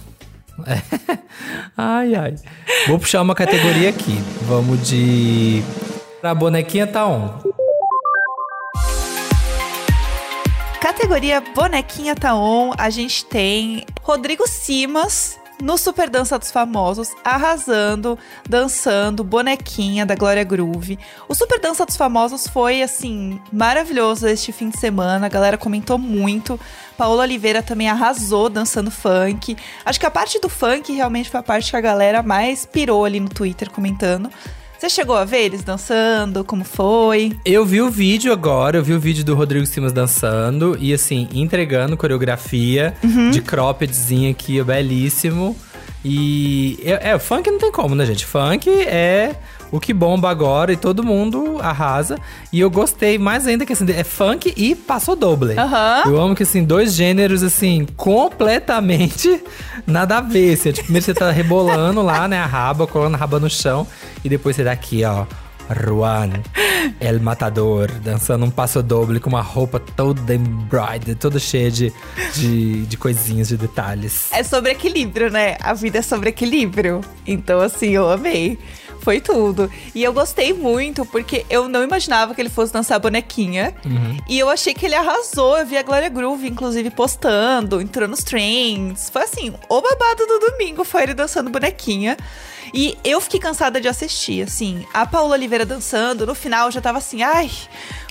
Ai, 1.77 2.15
ai. 2.15 2.35
Vou 2.87 2.97
puxar 2.97 3.21
uma 3.21 3.35
categoria 3.35 3.89
aqui. 3.89 4.17
Vamos 4.43 4.87
de. 4.87 5.61
Bonequinha 6.37 6.87
tá 6.87 7.05
on. 7.05 7.39
Categoria 10.85 11.41
Bonequinha 11.41 12.15
Tá 12.15 12.35
On, 12.35 12.71
a 12.77 12.91
gente 12.91 13.25
tem 13.25 13.85
Rodrigo 14.03 14.47
Simas 14.47 15.35
no 15.61 15.77
Super 15.77 16.09
Dança 16.09 16.37
dos 16.37 16.51
Famosos, 16.51 17.11
arrasando, 17.23 18.17
dançando, 18.47 19.23
bonequinha 19.23 20.05
da 20.05 20.15
Glória 20.15 20.43
Groove. 20.43 20.99
O 21.27 21.35
Super 21.35 21.59
Dança 21.59 21.85
dos 21.85 21.95
Famosos 21.95 22.47
foi, 22.47 22.81
assim, 22.81 23.39
maravilhoso 23.51 24.27
este 24.27 24.51
fim 24.51 24.69
de 24.69 24.79
semana, 24.79 25.25
a 25.25 25.29
galera 25.29 25.57
comentou 25.57 25.97
muito. 25.97 26.59
Paola 26.97 27.23
Oliveira 27.23 27.61
também 27.61 27.89
arrasou 27.89 28.49
dançando 28.49 28.91
funk. 28.91 29.57
Acho 29.85 29.99
que 29.99 30.05
a 30.05 30.11
parte 30.11 30.39
do 30.39 30.49
funk 30.49 30.91
realmente 30.93 31.29
foi 31.29 31.39
a 31.39 31.43
parte 31.43 31.71
que 31.71 31.77
a 31.77 31.81
galera 31.81 32.21
mais 32.21 32.65
pirou 32.65 33.05
ali 33.05 33.19
no 33.19 33.29
Twitter 33.29 33.69
comentando. 33.69 34.29
Você 34.85 34.89
chegou 35.01 35.15
a 35.15 35.25
ver 35.25 35.45
eles 35.45 35.63
dançando? 35.63 36.43
Como 36.43 36.63
foi? 36.63 37.35
Eu 37.43 37.65
vi 37.65 37.81
o 37.81 37.89
vídeo 37.89 38.31
agora, 38.31 38.77
eu 38.77 38.83
vi 38.83 38.93
o 38.93 38.99
vídeo 38.99 39.25
do 39.25 39.33
Rodrigo 39.33 39.65
Simas 39.65 39.91
dançando 39.91 40.77
e 40.79 40.93
assim, 40.93 41.27
entregando 41.33 41.97
coreografia 41.97 42.93
de 43.31 43.41
croppedzinha 43.41 44.29
aqui, 44.29 44.61
belíssimo. 44.61 45.57
E 46.03 46.77
é, 46.83 47.13
é, 47.13 47.17
funk 47.17 47.49
não 47.49 47.57
tem 47.57 47.71
como, 47.71 47.95
né, 47.95 48.05
gente? 48.05 48.27
Funk 48.27 48.69
é 48.69 49.35
o 49.71 49.79
que 49.79 49.93
bomba 49.93 50.29
agora 50.29 50.71
e 50.71 50.77
todo 50.77 51.03
mundo 51.03 51.59
arrasa. 51.61 52.17
E 52.51 52.59
eu 52.59 52.69
gostei 52.69 53.17
mais 53.17 53.47
ainda 53.47 53.65
que 53.65 53.73
assim, 53.73 53.85
é 53.91 54.03
funk 54.03 54.53
e 54.55 54.75
passo 54.75 55.15
doble. 55.15 55.57
Aham. 55.57 56.03
Eu 56.05 56.21
amo 56.21 56.35
que 56.35 56.43
assim, 56.43 56.63
dois 56.63 56.93
gêneros 56.93 57.43
assim, 57.43 57.85
completamente 57.95 59.43
nada 59.85 60.17
a 60.17 60.21
ver. 60.21 60.53
Assim, 60.53 60.71
tipo, 60.71 60.85
primeiro 60.85 61.05
você 61.05 61.13
tá 61.13 61.31
rebolando 61.31 62.01
lá, 62.01 62.27
né, 62.27 62.37
a 62.39 62.45
raba, 62.45 62.87
colando 62.87 63.15
a 63.15 63.17
raba 63.17 63.39
no 63.39 63.49
chão. 63.49 63.87
E 64.23 64.29
depois 64.29 64.55
você 64.55 64.63
tá 64.63 64.71
aqui, 64.71 65.03
ó. 65.03 65.25
Juan, 65.69 66.29
El 66.99 67.19
Matador, 67.19 67.91
dançando 68.03 68.45
um 68.45 68.51
passo 68.51 68.83
doble 68.83 69.19
com 69.19 69.29
uma 69.29 69.41
roupa 69.41 69.79
toda 69.79 70.35
embroidered, 70.35 71.15
toda 71.15 71.39
cheia 71.39 71.71
de, 71.71 71.91
de, 72.33 72.85
de 72.85 72.97
coisinhas, 72.97 73.47
de 73.47 73.57
detalhes. 73.57 74.29
É 74.31 74.43
sobre 74.43 74.71
equilíbrio, 74.71 75.31
né? 75.31 75.57
A 75.61 75.73
vida 75.73 75.99
é 75.99 76.01
sobre 76.01 76.29
equilíbrio. 76.29 77.01
Então, 77.25 77.59
assim, 77.59 77.89
eu 77.89 78.09
amei. 78.09 78.59
Foi 79.05 79.21
tudo. 79.21 79.71
E 79.93 80.03
eu 80.03 80.11
gostei 80.11 80.51
muito, 80.51 81.05
porque 81.05 81.45
eu 81.47 81.69
não 81.69 81.83
imaginava 81.83 82.33
que 82.33 82.41
ele 82.41 82.49
fosse 82.49 82.73
dançar 82.73 82.99
bonequinha. 82.99 83.71
E 84.27 84.39
eu 84.39 84.49
achei 84.49 84.73
que 84.73 84.83
ele 84.83 84.95
arrasou. 84.95 85.59
Eu 85.59 85.65
vi 85.67 85.77
a 85.77 85.83
Glória 85.83 86.09
Groove, 86.09 86.47
inclusive, 86.49 86.89
postando, 86.89 87.79
entrou 87.79 88.07
nos 88.07 88.23
trends. 88.23 89.11
Foi 89.11 89.21
assim, 89.21 89.53
o 89.69 89.79
babado 89.79 90.25
do 90.25 90.39
domingo 90.39 90.83
foi 90.83 91.03
ele 91.03 91.13
dançando 91.13 91.51
bonequinha. 91.51 92.17
E 92.73 92.97
eu 93.03 93.21
fiquei 93.21 93.39
cansada 93.39 93.79
de 93.79 93.87
assistir, 93.87 94.41
assim. 94.41 94.83
A 94.91 95.05
Paula 95.05 95.35
Oliveira 95.35 95.67
dançando, 95.67 96.25
no 96.25 96.33
final 96.33 96.65
eu 96.65 96.71
já 96.71 96.81
tava 96.81 96.97
assim, 96.97 97.21
ai, 97.21 97.51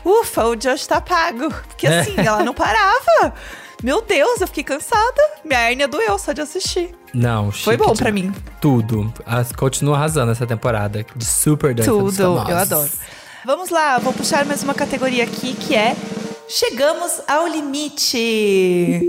ufa, 0.04 0.44
o 0.44 0.54
Josh 0.54 0.86
tá 0.86 1.00
pago. 1.00 1.52
Porque 1.66 1.88
assim, 1.88 2.14
ela 2.18 2.44
não 2.44 2.54
parava. 2.54 3.34
Meu 3.84 4.00
Deus, 4.00 4.40
eu 4.40 4.46
fiquei 4.46 4.64
cansada. 4.64 5.20
Minha 5.44 5.60
hérnia 5.60 5.86
doeu 5.86 6.18
só 6.18 6.32
de 6.32 6.40
assistir. 6.40 6.94
Não, 7.12 7.52
Foi 7.52 7.74
chique 7.74 7.86
bom 7.86 7.94
pra 7.94 8.10
demais. 8.10 8.34
mim. 8.34 8.42
Tudo. 8.58 9.12
As, 9.26 9.52
continua 9.52 9.96
arrasando 9.96 10.32
essa 10.32 10.46
temporada 10.46 11.04
de 11.14 11.24
super 11.26 11.74
dança 11.74 11.90
Tudo, 11.90 12.22
eu 12.22 12.38
adoro. 12.38 12.90
Vamos 13.44 13.68
lá, 13.68 13.98
vou 13.98 14.14
puxar 14.14 14.46
mais 14.46 14.62
uma 14.62 14.72
categoria 14.72 15.24
aqui 15.24 15.52
que 15.52 15.76
é 15.76 15.94
Chegamos 16.48 17.20
ao 17.28 17.46
limite. 17.46 19.02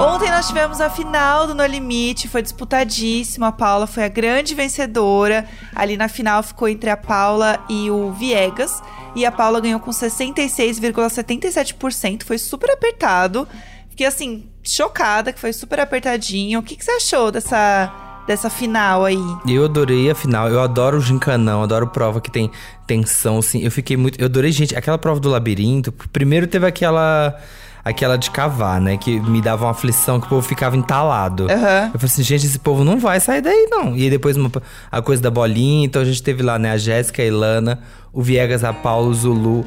Ontem 0.00 0.28
nós 0.28 0.48
tivemos 0.48 0.80
a 0.80 0.90
final 0.90 1.46
do 1.46 1.54
No 1.54 1.64
Limite, 1.64 2.26
foi 2.26 2.42
disputadíssimo. 2.42 3.44
A 3.44 3.52
Paula 3.52 3.86
foi 3.86 4.02
a 4.02 4.08
grande 4.08 4.56
vencedora. 4.56 5.46
Ali 5.72 5.96
na 5.96 6.08
final 6.08 6.42
ficou 6.42 6.68
entre 6.68 6.90
a 6.90 6.96
Paula 6.96 7.64
e 7.68 7.90
o 7.92 8.10
Viegas. 8.10 8.82
E 9.14 9.26
a 9.26 9.32
Paula 9.32 9.60
ganhou 9.60 9.80
com 9.80 9.90
66,77%. 9.90 12.24
Foi 12.24 12.38
super 12.38 12.70
apertado. 12.70 13.46
Fiquei 13.90 14.06
assim, 14.06 14.44
chocada, 14.62 15.32
que 15.32 15.40
foi 15.40 15.52
super 15.52 15.80
apertadinho. 15.80 16.60
O 16.60 16.62
que, 16.62 16.76
que 16.76 16.84
você 16.84 16.92
achou 16.92 17.30
dessa, 17.30 18.22
dessa 18.26 18.48
final 18.48 19.04
aí? 19.04 19.18
Eu 19.46 19.64
adorei 19.64 20.10
a 20.10 20.14
final. 20.14 20.48
Eu 20.48 20.60
adoro 20.60 20.98
o 20.98 21.00
gincanão, 21.00 21.62
adoro 21.62 21.88
prova 21.88 22.20
que 22.20 22.30
tem 22.30 22.50
tensão, 22.86 23.38
assim. 23.38 23.62
Eu 23.62 23.70
fiquei 23.70 23.96
muito. 23.96 24.20
Eu 24.20 24.26
adorei, 24.26 24.52
gente, 24.52 24.76
aquela 24.76 24.98
prova 24.98 25.20
do 25.20 25.28
labirinto. 25.28 25.92
Primeiro 26.12 26.46
teve 26.46 26.66
aquela. 26.66 27.38
Aquela 27.82 28.16
de 28.18 28.30
cavar, 28.30 28.80
né? 28.80 28.96
Que 28.98 29.18
me 29.20 29.40
dava 29.40 29.64
uma 29.64 29.70
aflição 29.70 30.20
que 30.20 30.26
o 30.26 30.28
povo 30.28 30.42
ficava 30.46 30.76
entalado. 30.76 31.44
Uhum. 31.44 31.48
Eu 31.48 31.98
falei 31.98 32.04
assim, 32.04 32.22
gente, 32.22 32.44
esse 32.46 32.58
povo 32.58 32.84
não 32.84 32.98
vai 32.98 33.18
sair 33.20 33.40
daí, 33.40 33.68
não. 33.70 33.96
E 33.96 34.02
aí 34.02 34.10
depois 34.10 34.36
uma- 34.36 34.50
a 34.92 35.00
coisa 35.00 35.22
da 35.22 35.30
bolinha. 35.30 35.86
Então 35.86 36.02
a 36.02 36.04
gente 36.04 36.22
teve 36.22 36.42
lá, 36.42 36.58
né? 36.58 36.70
A 36.72 36.76
Jéssica, 36.76 37.22
a 37.22 37.24
Ilana, 37.24 37.80
o 38.12 38.22
Viegas, 38.22 38.64
a 38.64 38.72
Paulo, 38.72 39.08
o 39.10 39.14
Zulu 39.14 39.64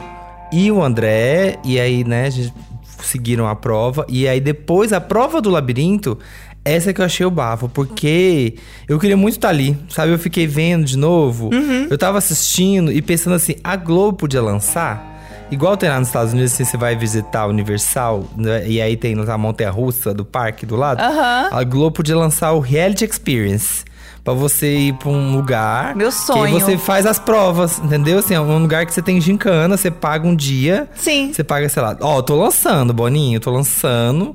e 0.52 0.72
o 0.72 0.84
André. 0.84 1.58
E 1.64 1.80
aí, 1.80 2.04
né, 2.04 2.26
a 2.28 2.30
gente 2.30 2.54
seguiram 3.02 3.48
a 3.48 3.56
prova. 3.56 4.06
E 4.08 4.28
aí 4.28 4.40
depois, 4.40 4.94
a 4.94 5.02
prova 5.02 5.42
do 5.42 5.50
labirinto, 5.50 6.18
essa 6.64 6.94
que 6.94 7.02
eu 7.02 7.06
achei 7.06 7.26
o 7.26 7.32
bafo. 7.32 7.68
Porque 7.68 8.56
eu 8.88 9.00
queria 9.00 9.18
muito 9.18 9.38
estar 9.38 9.50
ali, 9.50 9.76
sabe? 9.90 10.12
Eu 10.12 10.20
fiquei 10.20 10.46
vendo 10.46 10.86
de 10.86 10.98
novo. 10.98 11.50
Eu 11.90 11.98
tava 11.98 12.20
assistindo 12.20 12.92
e 12.92 13.02
pensando 13.02 13.34
assim, 13.36 13.56
a 13.64 13.76
Globo 13.76 14.20
podia 14.20 14.42
lançar... 14.42 15.13
Igual 15.54 15.78
tem 15.78 15.88
lá 15.90 16.00
nos 16.00 16.08
Estados 16.10 16.34
Unidos, 16.34 16.54
assim, 16.54 16.66
você 16.66 16.78
vai 16.78 16.96
visitar 16.96 17.42
a 17.42 17.48
Universal, 17.48 18.26
né, 18.36 18.68
e 18.68 18.82
aí 18.82 18.98
tem 18.98 19.16
a 19.20 19.38
montanha-russa 19.38 20.14
do 20.14 20.26
parque 20.26 20.66
do 20.66 20.76
lado. 20.76 21.00
Aham. 21.00 21.50
A 21.52 21.64
Globo 21.64 21.92
podia 21.98 22.18
lançar 22.18 22.52
o 22.54 22.60
Reality 22.60 23.06
Experience. 23.06 23.86
Pra 24.24 24.34
você 24.34 24.74
ir 24.74 24.94
pra 24.94 25.10
um 25.10 25.36
lugar. 25.36 25.94
Meu 25.98 26.08
Que 26.08 26.16
sonho. 26.16 26.44
aí 26.46 26.54
você 26.54 26.78
faz 26.78 27.06
as 27.06 27.20
provas, 27.20 27.78
entendeu? 27.80 28.20
Assim, 28.20 28.34
é 28.34 28.40
um 28.40 28.58
lugar 28.58 28.86
que 28.86 28.94
você 28.94 29.02
tem 29.02 29.20
gincana, 29.20 29.76
você 29.76 29.92
paga 29.92 30.26
um 30.26 30.34
dia. 30.34 30.88
Sim. 30.96 31.34
Você 31.34 31.44
paga, 31.44 31.68
sei 31.68 31.84
lá. 31.84 31.98
Ó, 32.00 32.22
tô 32.22 32.38
lançando, 32.42 32.94
Boninho, 32.94 33.38
tô 33.42 33.52
lançando. 33.52 34.34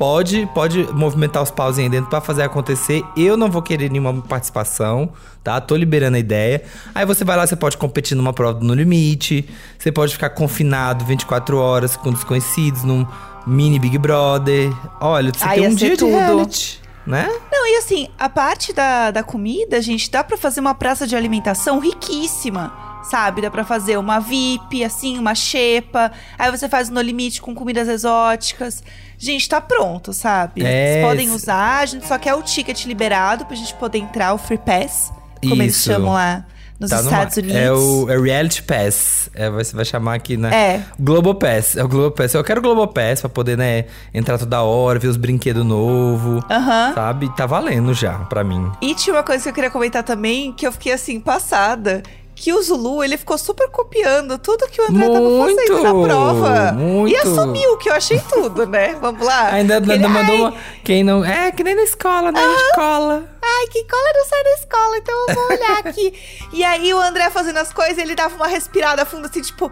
Pode, 0.00 0.48
pode 0.54 0.90
movimentar 0.94 1.42
os 1.42 1.50
pauzinhos 1.50 1.92
aí 1.92 1.98
dentro 1.98 2.08
pra 2.08 2.22
fazer 2.22 2.40
acontecer. 2.42 3.04
Eu 3.14 3.36
não 3.36 3.50
vou 3.50 3.60
querer 3.60 3.90
nenhuma 3.90 4.14
participação, 4.22 5.10
tá? 5.44 5.60
Tô 5.60 5.76
liberando 5.76 6.16
a 6.16 6.18
ideia. 6.18 6.62
Aí 6.94 7.04
você 7.04 7.22
vai 7.22 7.36
lá, 7.36 7.46
você 7.46 7.54
pode 7.54 7.76
competir 7.76 8.16
numa 8.16 8.32
prova 8.32 8.54
do 8.58 8.64
no 8.64 8.72
limite. 8.72 9.46
Você 9.78 9.92
pode 9.92 10.14
ficar 10.14 10.30
confinado 10.30 11.04
24 11.04 11.58
horas 11.58 11.98
com 11.98 12.10
desconhecidos 12.12 12.82
num 12.82 13.06
mini 13.46 13.78
Big 13.78 13.98
Brother. 13.98 14.72
Olha, 15.02 15.32
você 15.34 15.44
Ah, 15.44 15.50
tem 15.50 15.68
um 15.68 15.74
dia 15.74 15.90
de 15.90 15.96
tudo. 15.98 16.12
reality, 16.12 16.80
né? 17.06 17.28
Não, 17.52 17.66
e 17.68 17.76
assim, 17.76 18.08
a 18.18 18.30
parte 18.30 18.72
da, 18.72 19.10
da 19.10 19.22
comida, 19.22 19.82
gente, 19.82 20.10
dá 20.10 20.24
pra 20.24 20.38
fazer 20.38 20.60
uma 20.60 20.74
praça 20.74 21.06
de 21.06 21.14
alimentação 21.14 21.78
riquíssima, 21.78 22.72
sabe? 23.02 23.42
Dá 23.42 23.50
pra 23.50 23.64
fazer 23.64 23.96
uma 23.98 24.20
VIP, 24.20 24.84
assim, 24.84 25.18
uma 25.18 25.34
xepa. 25.34 26.12
Aí 26.38 26.50
você 26.50 26.68
faz 26.68 26.88
no 26.88 27.00
limite 27.00 27.40
com 27.40 27.54
comidas 27.54 27.88
exóticas. 27.88 28.82
Gente, 29.18 29.48
tá 29.48 29.60
pronto, 29.60 30.12
sabe? 30.12 30.64
É, 30.64 30.92
Vocês 30.94 31.04
podem 31.06 31.30
usar, 31.30 31.80
a 31.80 31.86
gente 31.86 32.06
só 32.06 32.18
quer 32.18 32.34
o 32.34 32.42
ticket 32.42 32.86
liberado 32.86 33.44
pra 33.44 33.54
gente 33.54 33.74
poder 33.74 33.98
entrar, 33.98 34.32
o 34.32 34.38
Free 34.38 34.58
Pass, 34.58 35.12
como 35.42 35.62
eles 35.62 35.76
Isso. 35.76 35.90
chamam 35.92 36.14
lá 36.14 36.46
nos 36.80 36.88
Tá 36.88 37.02
Estados 37.02 37.36
mar. 37.36 37.42
Unidos. 37.44 37.56
É 37.62 37.70
o 37.70 38.10
é 38.10 38.18
Reality 38.18 38.62
Pass. 38.62 39.28
É, 39.34 39.50
você 39.50 39.76
vai 39.76 39.84
chamar 39.84 40.14
aqui, 40.14 40.38
né? 40.38 40.50
É. 40.54 40.82
Globo 40.98 41.34
Pass. 41.34 41.76
É 41.76 41.84
o 41.84 41.88
Globo 41.88 42.12
Pass. 42.16 42.32
Eu 42.32 42.42
quero 42.42 42.60
o 42.60 42.62
Globo 42.62 42.88
Pass 42.88 43.20
pra 43.20 43.28
poder, 43.28 43.58
né, 43.58 43.84
entrar 44.14 44.38
toda 44.38 44.62
hora, 44.62 44.98
ver 44.98 45.08
os 45.08 45.18
brinquedos 45.18 45.64
novos. 45.64 46.42
Aham. 46.50 46.94
Sabe? 46.94 47.28
Tá 47.36 47.44
valendo 47.44 47.92
já 47.92 48.14
pra 48.20 48.42
mim. 48.42 48.72
E 48.80 48.94
tinha 48.94 49.14
uma 49.14 49.22
coisa 49.22 49.42
que 49.42 49.50
eu 49.50 49.52
queria 49.52 49.70
comentar 49.70 50.02
também, 50.02 50.50
que 50.52 50.66
eu 50.66 50.72
fiquei 50.72 50.92
assim, 50.94 51.20
passada. 51.20 52.02
Que 52.40 52.54
o 52.54 52.62
Zulu, 52.62 53.04
ele 53.04 53.18
ficou 53.18 53.36
super 53.36 53.68
copiando 53.68 54.38
tudo 54.38 54.66
que 54.66 54.80
o 54.80 54.84
André 54.88 55.06
tava 55.06 55.28
fazendo 55.40 55.82
na 55.82 55.92
Muito, 55.92 56.08
prova. 56.08 56.72
muito. 56.72 57.12
E 57.12 57.16
assumiu 57.18 57.76
que 57.76 57.90
eu 57.90 57.92
achei 57.92 58.18
tudo, 58.18 58.64
né? 58.66 58.96
Vamos 58.98 59.26
lá. 59.26 59.48
Ainda, 59.52 59.76
Ele, 59.76 59.92
ainda 59.92 60.08
mandou 60.08 60.36
uma. 60.36 60.54
Quem 60.82 61.04
não. 61.04 61.22
É, 61.22 61.52
que 61.52 61.62
nem 61.62 61.74
na 61.74 61.82
escola, 61.82 62.32
né? 62.32 62.40
Na 62.40 62.54
escola. 62.54 63.24
Ai, 63.42 63.66
que 63.66 63.84
cola 63.84 64.12
não 64.14 64.24
sai 64.24 64.42
da 64.42 64.52
escola, 64.54 64.96
então 64.96 65.26
eu 65.28 65.34
vou 65.34 65.44
olhar 65.48 65.78
aqui. 65.84 66.14
e 66.54 66.64
aí 66.64 66.94
o 66.94 66.98
André 66.98 67.28
fazendo 67.28 67.58
as 67.58 67.74
coisas, 67.74 67.98
ele 67.98 68.14
dava 68.14 68.34
uma 68.36 68.48
respirada 68.48 69.04
fundo, 69.04 69.26
assim, 69.26 69.42
tipo... 69.42 69.70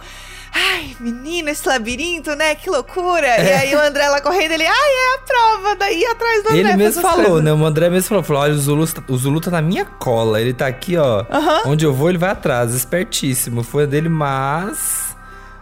Ai, 0.53 0.97
menino, 1.01 1.49
esse 1.49 1.67
labirinto, 1.67 2.35
né? 2.35 2.55
Que 2.55 2.71
loucura. 2.71 3.27
E 3.27 3.53
aí 3.53 3.75
o 3.75 3.81
André 3.81 4.09
lá 4.09 4.21
correndo, 4.21 4.53
ele... 4.53 4.67
Ai, 4.67 4.91
é 4.91 5.15
a 5.15 5.19
prova. 5.19 5.77
Daí 5.77 6.05
atrás 6.07 6.43
do 6.43 6.49
André. 6.51 6.61
Ele 6.61 6.77
mesmo 6.77 7.03
falou, 7.03 7.25
coisas. 7.27 7.45
né? 7.45 7.53
O 7.53 7.65
André 7.65 7.91
mesmo 7.91 8.09
falou, 8.09 8.23
falou: 8.23 8.43
olha, 8.43 8.55
o 8.55 8.59
Zulu, 8.59 8.89
o 9.09 9.17
Zulu 9.17 9.41
tá 9.41 9.51
na 9.51 9.63
minha 9.63 9.85
cola. 9.85 10.41
Ele 10.41 10.53
tá 10.53 10.67
aqui, 10.67 10.97
ó. 10.97 11.25
Onde 11.67 11.85
eu 11.85 11.93
vou, 11.93 12.09
ele 12.09 12.19
vai 12.19 12.31
atrás. 12.31 12.75
Espertíssimo. 12.75 13.63
Foi 13.63 13.87
dele, 13.87 14.09
mas. 14.09 15.17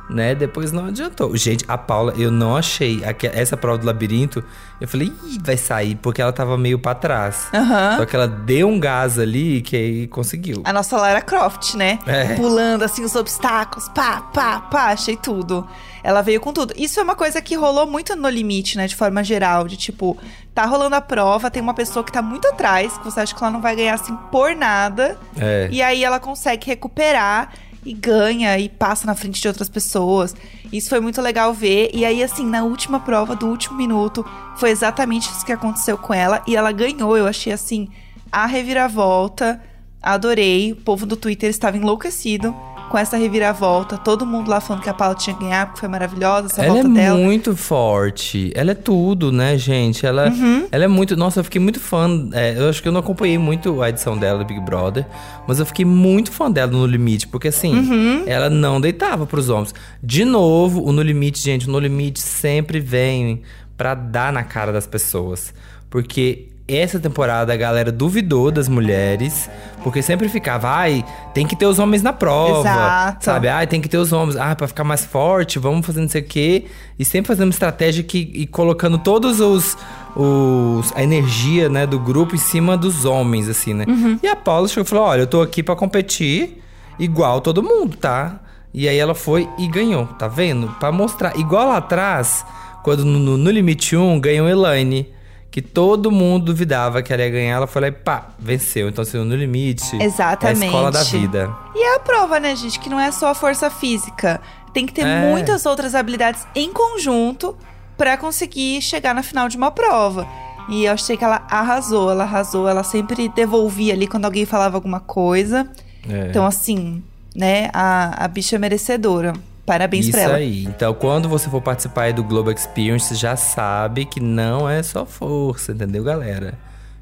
Né, 0.09 0.37
depois 0.37 0.71
não 0.71 0.87
adiantou. 0.87 1.37
Gente, 1.37 1.65
a 1.67 1.77
Paula, 1.77 2.15
eu 2.17 2.31
não 2.31 2.57
achei 2.57 3.03
essa 3.33 3.57
prova 3.57 3.79
do 3.79 3.87
labirinto. 3.87 4.43
Eu 4.81 4.87
falei, 4.87 5.13
ih, 5.25 5.39
vai 5.43 5.57
sair, 5.57 5.97
porque 5.97 6.23
ela 6.23 6.33
tava 6.33 6.57
meio 6.57 6.79
pra 6.79 6.95
trás. 6.95 7.49
Aham. 7.53 7.97
Só 7.97 8.07
que 8.07 8.15
ela 8.15 8.29
deu 8.29 8.69
um 8.69 8.79
gás 8.79 9.19
ali 9.19 9.63
que 9.63 9.75
aí 9.75 10.07
conseguiu. 10.07 10.63
A 10.65 10.73
nossa 10.73 10.97
Lara 10.97 11.21
Croft, 11.21 11.75
né? 11.75 11.99
É. 12.07 12.35
Pulando 12.35 12.85
assim 12.85 13.03
os 13.03 13.17
obstáculos, 13.17 13.89
pá, 13.89 14.21
pá, 14.33 14.61
pá, 14.61 14.93
achei 14.93 15.17
tudo. 15.17 15.67
Ela 16.05 16.23
veio 16.23 16.41
com 16.41 16.53
tudo. 16.53 16.73
Isso 16.77 17.01
é 17.01 17.03
uma 17.03 17.17
coisa 17.17 17.43
que 17.43 17.57
rolou 17.57 17.85
muito 17.85 18.15
no 18.15 18.29
limite, 18.29 18.77
né? 18.77 18.87
De 18.87 18.95
forma 18.95 19.25
geral. 19.25 19.67
De 19.67 19.77
tipo, 19.77 20.17
tá 20.55 20.65
rolando 20.65 20.95
a 20.95 21.01
prova, 21.01 21.51
tem 21.51 21.61
uma 21.61 21.75
pessoa 21.75 22.05
que 22.05 22.13
tá 22.13 22.23
muito 22.23 22.47
atrás, 22.47 22.97
que 22.97 23.05
você 23.05 23.19
acha 23.19 23.35
que 23.35 23.43
ela 23.43 23.51
não 23.51 23.61
vai 23.61 23.75
ganhar 23.75 23.95
assim 23.95 24.17
por 24.31 24.55
nada. 24.55 25.19
É. 25.37 25.69
E 25.73 25.83
aí 25.83 26.05
ela 26.05 26.21
consegue 26.21 26.65
recuperar 26.65 27.53
e 27.87 27.95
ganha 27.95 28.59
e 28.59 28.69
passa 28.69 29.07
na 29.07 29.15
frente 29.15 29.41
de 29.41 29.49
outras 29.49 29.69
pessoas. 29.69 30.35
Isso 30.73 30.89
foi 30.89 31.01
muito 31.01 31.23
legal 31.23 31.55
ver. 31.55 31.91
E 31.95 32.05
aí, 32.05 32.23
assim, 32.23 32.45
na 32.45 32.65
última 32.65 32.99
prova 33.01 33.37
do 33.37 33.47
último 33.47 33.77
minuto, 33.77 34.27
foi 34.57 34.71
exatamente 34.71 35.31
isso 35.31 35.47
que 35.47 35.53
aconteceu 35.53 35.97
com 35.97 36.13
ela. 36.13 36.43
E 36.47 36.57
ela 36.57 36.73
ganhou. 36.73 37.17
Eu 37.17 37.27
achei 37.27 37.53
assim, 37.53 37.89
a 38.31 38.45
reviravolta. 38.45 39.63
Adorei. 40.03 40.73
O 40.73 40.77
povo 40.77 41.07
do 41.07 41.17
Twitter 41.17 41.49
estava 41.49 41.77
enlouquecido 41.77 42.55
com 42.89 42.97
essa 42.99 43.17
reviravolta. 43.17 43.99
Todo 43.99 44.25
mundo 44.25 44.49
lá 44.49 44.61
falando 44.61 44.83
que 44.83 44.89
a 44.89 44.95
Paula 44.95 45.15
tinha 45.15 45.35
que 45.37 45.43
ganhar, 45.43 45.67
porque 45.67 45.81
foi 45.81 45.89
maravilhosa 45.89 46.47
essa 46.47 46.63
Ela 46.65 46.79
é 46.79 46.83
volta 46.83 46.89
dela. 46.89 47.19
muito 47.19 47.57
forte. 47.57 48.53
Ela 48.55 48.71
é 48.73 48.75
tudo, 48.75 49.31
né, 49.33 49.57
gente? 49.59 50.05
Ela, 50.07 50.29
Uhum. 50.29 50.67
ela 50.71 50.85
é 50.85 50.89
muito. 50.89 51.17
Nossa, 51.17 51.41
eu 51.41 51.45
fiquei 51.45 51.61
muito 51.61 51.81
fã. 51.81 52.09
é, 52.33 52.55
eu 52.59 52.69
acho 52.69 52.81
que 52.83 52.89
eu 52.89 52.93
não 52.93 53.01
acompanhei 53.01 53.39
muito 53.39 53.83
a 53.83 53.89
edição 53.89 54.17
dela 54.17 54.39
do 54.39 54.45
Big 54.45 54.61
Brother, 54.61 55.07
mas 55.47 55.59
eu 55.59 55.67
fiquei 55.67 55.85
muito 55.85 56.31
fã 56.33 56.51
dela 56.51 56.71
no 56.73 56.87
Limite, 56.87 57.27
porque 57.29 57.49
assim, 57.49 57.75
Uhum. 57.75 58.23
ela 58.27 58.49
não 58.51 58.81
deitava 58.81 59.27
pros 59.27 59.49
homens. 59.49 59.75
De 60.03 60.25
novo, 60.25 60.83
o 60.87 60.93
No 60.93 61.03
Limite, 61.03 61.39
gente, 61.41 61.69
o 61.69 61.71
No 61.71 61.79
Limite 61.79 62.21
sempre 62.21 62.81
vem 62.81 63.43
pra 63.77 63.95
dar 63.95 64.33
na 64.33 64.43
cara 64.45 64.73
das 64.73 64.87
pessoas. 64.87 65.53
Porque 65.91 66.49
essa 66.69 66.99
temporada 66.99 67.53
a 67.53 67.57
galera 67.57 67.93
duvidou 67.93 68.51
das 68.51 68.69
mulheres, 68.69 69.49
porque 69.85 70.03
sempre 70.03 70.29
ficava, 70.29 70.69
ai, 70.69 71.05
tem 71.33 71.47
que 71.47 71.55
ter 71.55 71.67
os 71.67 71.79
homens 71.79 72.03
na 72.03 72.13
prova. 72.13 72.61
Exato. 72.69 73.25
Sabe? 73.25 73.49
Ai, 73.49 73.67
tem 73.67 73.81
que 73.81 73.89
ter 73.89 73.99
os 73.99 74.13
homens. 74.13 74.37
Ah, 74.37 74.55
pra 74.57 74.67
ficar 74.67 74.83
mais 74.85 75.05
forte, 75.05 75.59
vamos 75.59 75.87
fazer 75.87 76.01
não 76.01 76.09
sei 76.09 76.23
o 76.23 76.25
quê. 76.25 76.65
E 76.99 77.05
sempre 77.05 77.29
fazendo 77.29 77.53
estratégia 77.53 78.03
que, 78.03 78.31
e 78.35 78.47
colocando 78.47 78.99
todos 78.99 79.39
os, 79.41 79.77
os. 80.17 80.93
a 80.97 81.03
energia, 81.03 81.69
né, 81.69 81.87
do 81.87 81.99
grupo 82.01 82.35
em 82.35 82.39
cima 82.39 82.77
dos 82.77 83.05
homens, 83.05 83.49
assim, 83.49 83.73
né? 83.75 83.85
E 84.23 84.27
a 84.27 84.35
Paula 84.35 84.67
chegou 84.67 84.85
e 84.85 84.89
falou: 84.89 85.05
olha, 85.05 85.21
eu 85.21 85.27
tô 85.27 85.41
aqui 85.43 85.63
pra 85.63 85.77
competir 85.77 86.63
igual 86.99 87.41
todo 87.41 87.63
mundo, 87.63 87.97
tá? 87.97 88.41
E 88.75 88.89
aí 88.89 88.99
ela 88.99 89.15
foi 89.15 89.49
e 89.59 89.69
ganhou, 89.69 90.07
tá 90.07 90.27
vendo? 90.29 90.69
Pra 90.81 90.91
mostrar. 90.91 91.39
Igual 91.39 91.69
lá 91.69 91.77
atrás, 91.79 92.45
quando 92.83 93.05
no- 93.05 93.37
no 93.39 93.51
Limite 93.51 93.97
1 93.97 94.19
ganhou 94.21 94.49
Elaine. 94.49 95.15
Que 95.57 95.63
todo 95.63 96.11
mundo 96.13 96.45
duvidava 96.53 97.03
que 97.03 97.11
ela 97.11 97.23
ia 97.23 97.31
ganhar, 97.31 97.57
ela 97.57 97.67
foi 97.67 97.81
lá 97.81 97.89
e 97.89 97.93
pá, 97.93 98.27
venceu. 98.39 98.91
Então, 98.91 99.01
assim, 99.01 99.17
no 99.17 99.35
limite. 99.35 99.97
Exatamente. 99.97 100.61
É 100.61 100.65
a 100.65 100.67
escola 100.67 100.91
da 100.91 101.03
vida. 101.03 101.51
E 101.75 101.83
é 101.83 101.97
a 101.97 101.99
prova, 101.99 102.39
né, 102.39 102.55
gente, 102.55 102.79
que 102.79 102.91
não 102.91 103.01
é 103.01 103.11
só 103.11 103.29
a 103.29 103.35
força 103.35 103.71
física. 103.71 104.39
Tem 104.75 104.85
que 104.85 104.93
ter 104.93 105.07
É. 105.07 105.23
muitas 105.31 105.65
outras 105.65 105.95
habilidades 105.95 106.47
em 106.55 106.71
conjunto 106.71 107.57
pra 107.97 108.19
conseguir 108.19 108.83
chegar 108.83 109.15
na 109.15 109.23
final 109.23 109.49
de 109.49 109.57
uma 109.57 109.71
prova. 109.71 110.29
E 110.69 110.85
eu 110.85 110.93
achei 110.93 111.17
que 111.17 111.25
ela 111.25 111.41
arrasou, 111.49 112.11
ela 112.11 112.25
arrasou, 112.25 112.69
ela 112.69 112.83
sempre 112.83 113.27
devolvia 113.31 113.95
ali 113.95 114.07
quando 114.07 114.27
alguém 114.27 114.45
falava 114.45 114.77
alguma 114.77 115.01
coisa. 115.01 115.67
É. 116.07 116.27
Então, 116.29 116.45
assim, 116.45 117.03
né, 117.35 117.71
a, 117.73 118.27
a 118.27 118.29
bicha 118.29 118.57
é 118.57 118.59
merecedora. 118.59 119.33
Parabéns 119.67 120.05
Isso 120.05 120.13
pra 120.13 120.21
ela. 120.21 120.37
aí. 120.37 120.65
Então, 120.65 120.95
quando 120.95 121.29
você 121.29 121.51
for 121.51 121.61
participar 121.61 122.03
aí 122.05 122.13
do 122.13 122.23
Global 122.23 122.55
Experience, 122.55 123.13
já 123.17 123.35
sabe 123.37 124.05
que 124.05 124.21
não 124.21 124.69
é 124.71 124.81
só 124.83 125.05
força, 125.05 125.73
entendeu, 125.73 126.05
galera? 126.05 126.55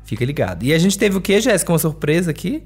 Fica 0.04 0.24
ligado. 0.24 0.64
E 0.64 0.72
a 0.72 0.78
gente 0.78 0.98
teve 0.98 1.16
o 1.16 1.20
quê, 1.20 1.40
Jéssica? 1.40 1.70
Uma 1.70 1.78
surpresa 1.78 2.30
aqui 2.30 2.62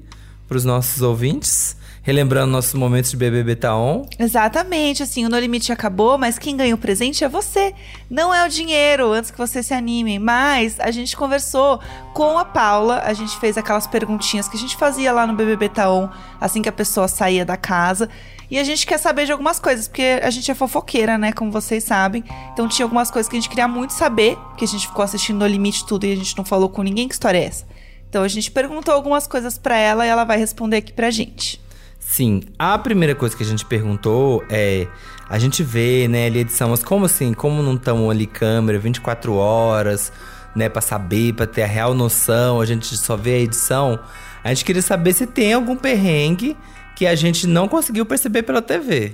pros 0.47 0.63
nossos 0.65 1.01
ouvintes. 1.01 1.77
relembrando 2.01 2.51
nossos 2.51 2.73
momentos 2.73 3.11
de 3.11 3.17
BBB 3.17 3.55
tá 3.55 3.75
on. 3.75 4.07
Exatamente, 4.17 5.03
assim, 5.03 5.25
o 5.25 5.29
No 5.29 5.37
Limite 5.37 5.71
acabou, 5.71 6.17
mas 6.17 6.39
quem 6.39 6.57
ganha 6.57 6.73
o 6.73 6.77
presente 6.77 7.23
é 7.23 7.29
você. 7.29 7.73
Não 8.09 8.33
é 8.33 8.43
o 8.45 8.49
dinheiro, 8.49 9.11
antes 9.11 9.29
que 9.29 9.37
você 9.37 9.61
se 9.61 9.73
anime. 9.73 10.17
Mas 10.17 10.79
a 10.79 10.89
gente 10.91 11.15
conversou 11.15 11.79
com 12.13 12.37
a 12.37 12.45
Paula, 12.45 13.01
a 13.05 13.13
gente 13.13 13.37
fez 13.37 13.57
aquelas 13.57 13.85
perguntinhas 13.85 14.47
que 14.47 14.57
a 14.57 14.59
gente 14.59 14.75
fazia 14.75 15.11
lá 15.11 15.27
no 15.27 15.33
BBB 15.33 15.69
tá 15.69 15.91
on, 15.91 16.09
assim 16.41 16.61
que 16.61 16.69
a 16.69 16.71
pessoa 16.71 17.07
saía 17.07 17.45
da 17.45 17.57
casa. 17.57 18.09
E 18.51 18.57
a 18.57 18.63
gente 18.63 18.85
quer 18.87 18.97
saber 18.97 19.25
de 19.25 19.31
algumas 19.31 19.59
coisas, 19.59 19.87
porque 19.87 20.19
a 20.23 20.29
gente 20.29 20.49
é 20.49 20.55
fofoqueira, 20.55 21.17
né? 21.17 21.31
Como 21.31 21.51
vocês 21.51 21.83
sabem. 21.83 22.23
Então 22.51 22.67
tinha 22.67 22.85
algumas 22.85 23.11
coisas 23.11 23.29
que 23.29 23.37
a 23.37 23.39
gente 23.39 23.49
queria 23.49 23.67
muito 23.67 23.93
saber, 23.93 24.37
que 24.57 24.65
a 24.65 24.67
gente 24.67 24.87
ficou 24.87 25.03
assistindo 25.03 25.39
No 25.39 25.47
Limite 25.47 25.85
tudo 25.85 26.05
e 26.05 26.13
a 26.13 26.15
gente 26.15 26.35
não 26.35 26.43
falou 26.43 26.69
com 26.69 26.81
ninguém. 26.81 27.07
Que 27.07 27.13
história 27.13 27.37
é 27.37 27.45
essa? 27.45 27.67
Então 28.09 28.23
a 28.23 28.27
gente 28.27 28.49
perguntou 28.49 28.93
algumas 28.93 29.27
coisas 29.27 29.57
para 29.57 29.77
ela 29.77 30.05
e 30.05 30.09
ela 30.09 30.23
vai 30.23 30.37
responder 30.37 30.77
aqui 30.77 30.91
pra 30.91 31.11
gente. 31.11 31.61
Sim, 31.99 32.41
a 32.57 32.75
primeira 32.79 33.13
coisa 33.13 33.37
que 33.37 33.43
a 33.43 33.45
gente 33.45 33.65
perguntou 33.65 34.43
é. 34.49 34.87
A 35.29 35.37
gente 35.37 35.61
vê, 35.61 36.07
né, 36.07 36.25
ali 36.25 36.39
edição, 36.39 36.69
mas 36.71 36.83
como 36.83 37.05
assim? 37.05 37.33
Como 37.33 37.61
não 37.61 37.75
estão 37.75 38.09
ali 38.09 38.25
câmera 38.25 38.79
24 38.79 39.35
horas, 39.35 40.11
né, 40.55 40.67
pra 40.67 40.81
saber, 40.81 41.33
pra 41.33 41.45
ter 41.45 41.61
a 41.61 41.67
real 41.67 41.93
noção, 41.93 42.59
a 42.59 42.65
gente 42.65 42.97
só 42.97 43.15
vê 43.15 43.35
a 43.35 43.39
edição. 43.41 43.99
A 44.43 44.49
gente 44.49 44.65
queria 44.65 44.81
saber 44.81 45.13
se 45.13 45.27
tem 45.27 45.53
algum 45.53 45.75
perrengue 45.75 46.57
que 46.99 47.07
a 47.07 47.15
gente 47.15 47.47
não 47.47 47.65
conseguiu 47.65 48.05
perceber 48.05 48.43
pela 48.43 48.61
TV. 48.61 49.13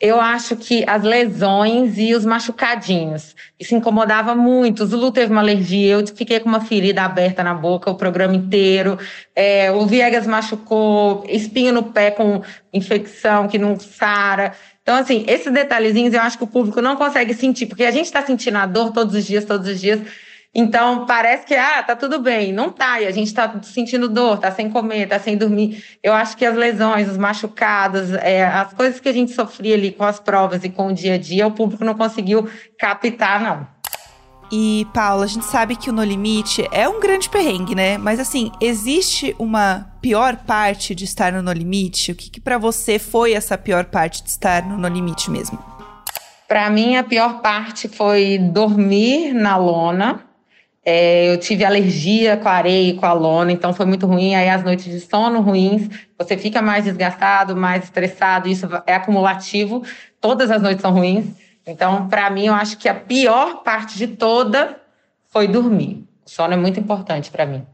Eu 0.00 0.20
acho 0.20 0.54
que 0.54 0.84
as 0.88 1.02
lesões 1.02 1.98
e 1.98 2.14
os 2.14 2.24
machucadinhos. 2.24 3.34
Isso 3.58 3.74
incomodava 3.74 4.36
muito. 4.36 4.84
O 4.84 4.86
Zulu 4.86 5.10
teve 5.10 5.32
uma 5.32 5.40
alergia, 5.40 5.94
eu 5.94 6.06
fiquei 6.06 6.38
com 6.38 6.48
uma 6.48 6.60
ferida 6.60 7.02
aberta 7.02 7.42
na 7.42 7.54
boca 7.54 7.90
o 7.90 7.96
programa 7.96 8.36
inteiro. 8.36 9.00
É, 9.34 9.72
o 9.72 9.84
Viegas 9.84 10.28
machucou, 10.28 11.24
espinho 11.28 11.72
no 11.72 11.82
pé 11.82 12.12
com 12.12 12.40
infecção 12.72 13.48
que 13.48 13.58
não 13.58 13.76
sara. 13.80 14.52
Então, 14.80 14.94
assim, 14.94 15.24
esses 15.26 15.52
detalhezinhos 15.52 16.14
eu 16.14 16.20
acho 16.20 16.38
que 16.38 16.44
o 16.44 16.48
público 16.48 16.80
não 16.80 16.94
consegue 16.94 17.34
sentir, 17.34 17.66
porque 17.66 17.84
a 17.84 17.90
gente 17.90 18.06
está 18.06 18.24
sentindo 18.24 18.58
a 18.58 18.66
dor 18.66 18.92
todos 18.92 19.12
os 19.16 19.26
dias, 19.26 19.44
todos 19.44 19.66
os 19.66 19.80
dias. 19.80 20.00
Então, 20.54 21.06
parece 21.06 21.46
que, 21.46 21.54
ah, 21.54 21.82
tá 21.82 21.96
tudo 21.96 22.18
bem. 22.18 22.52
Não 22.52 22.70
tá, 22.70 23.00
e 23.00 23.06
a 23.06 23.10
gente 23.10 23.32
tá 23.32 23.58
sentindo 23.62 24.06
dor, 24.06 24.38
tá 24.38 24.50
sem 24.50 24.68
comer, 24.68 25.08
tá 25.08 25.18
sem 25.18 25.36
dormir. 25.36 25.82
Eu 26.02 26.12
acho 26.12 26.36
que 26.36 26.44
as 26.44 26.54
lesões, 26.54 27.08
os 27.08 27.16
machucados, 27.16 28.12
é, 28.12 28.44
as 28.44 28.74
coisas 28.74 29.00
que 29.00 29.08
a 29.08 29.12
gente 29.12 29.32
sofria 29.32 29.74
ali 29.74 29.90
com 29.90 30.04
as 30.04 30.20
provas 30.20 30.62
e 30.62 30.68
com 30.68 30.88
o 30.88 30.92
dia 30.92 31.14
a 31.14 31.18
dia, 31.18 31.46
o 31.46 31.52
público 31.52 31.84
não 31.84 31.94
conseguiu 31.94 32.46
captar, 32.78 33.40
não. 33.40 33.66
E, 34.54 34.86
Paula, 34.92 35.24
a 35.24 35.26
gente 35.26 35.46
sabe 35.46 35.74
que 35.74 35.88
o 35.88 35.92
No 35.94 36.04
Limite 36.04 36.68
é 36.70 36.86
um 36.86 37.00
grande 37.00 37.30
perrengue, 37.30 37.74
né? 37.74 37.96
Mas, 37.96 38.20
assim, 38.20 38.52
existe 38.60 39.34
uma 39.38 39.90
pior 40.02 40.36
parte 40.36 40.94
de 40.94 41.06
estar 41.06 41.32
no 41.32 41.40
No 41.40 41.50
Limite? 41.50 42.12
O 42.12 42.14
que, 42.14 42.28
que 42.28 42.38
para 42.38 42.58
você 42.58 42.98
foi 42.98 43.32
essa 43.32 43.56
pior 43.56 43.86
parte 43.86 44.22
de 44.22 44.28
estar 44.28 44.62
no 44.62 44.76
No 44.76 44.88
Limite 44.88 45.30
mesmo? 45.30 45.58
Para 46.46 46.68
mim, 46.68 46.96
a 46.96 47.02
pior 47.02 47.40
parte 47.40 47.88
foi 47.88 48.36
dormir 48.36 49.32
na 49.32 49.56
lona 49.56 50.31
é, 50.84 51.32
eu 51.32 51.38
tive 51.38 51.64
alergia 51.64 52.36
com 52.36 52.48
a 52.48 52.52
areia 52.52 52.90
e 52.90 52.94
com 52.94 53.06
a 53.06 53.12
lona, 53.12 53.52
então 53.52 53.72
foi 53.72 53.86
muito 53.86 54.06
ruim. 54.06 54.34
Aí 54.34 54.48
as 54.48 54.64
noites 54.64 54.84
de 54.86 55.00
sono 55.00 55.40
ruins, 55.40 55.88
você 56.18 56.36
fica 56.36 56.60
mais 56.60 56.84
desgastado, 56.84 57.54
mais 57.54 57.84
estressado, 57.84 58.48
isso 58.48 58.68
é 58.86 58.94
acumulativo. 58.94 59.82
Todas 60.20 60.50
as 60.50 60.60
noites 60.60 60.82
são 60.82 60.92
ruins. 60.92 61.26
Então, 61.64 62.08
para 62.08 62.28
mim, 62.30 62.46
eu 62.46 62.54
acho 62.54 62.76
que 62.78 62.88
a 62.88 62.94
pior 62.94 63.62
parte 63.62 63.96
de 63.96 64.08
toda 64.08 64.76
foi 65.28 65.46
dormir. 65.46 66.04
O 66.26 66.30
sono 66.30 66.54
é 66.54 66.56
muito 66.56 66.80
importante 66.80 67.30
para 67.30 67.46
mim. 67.46 67.64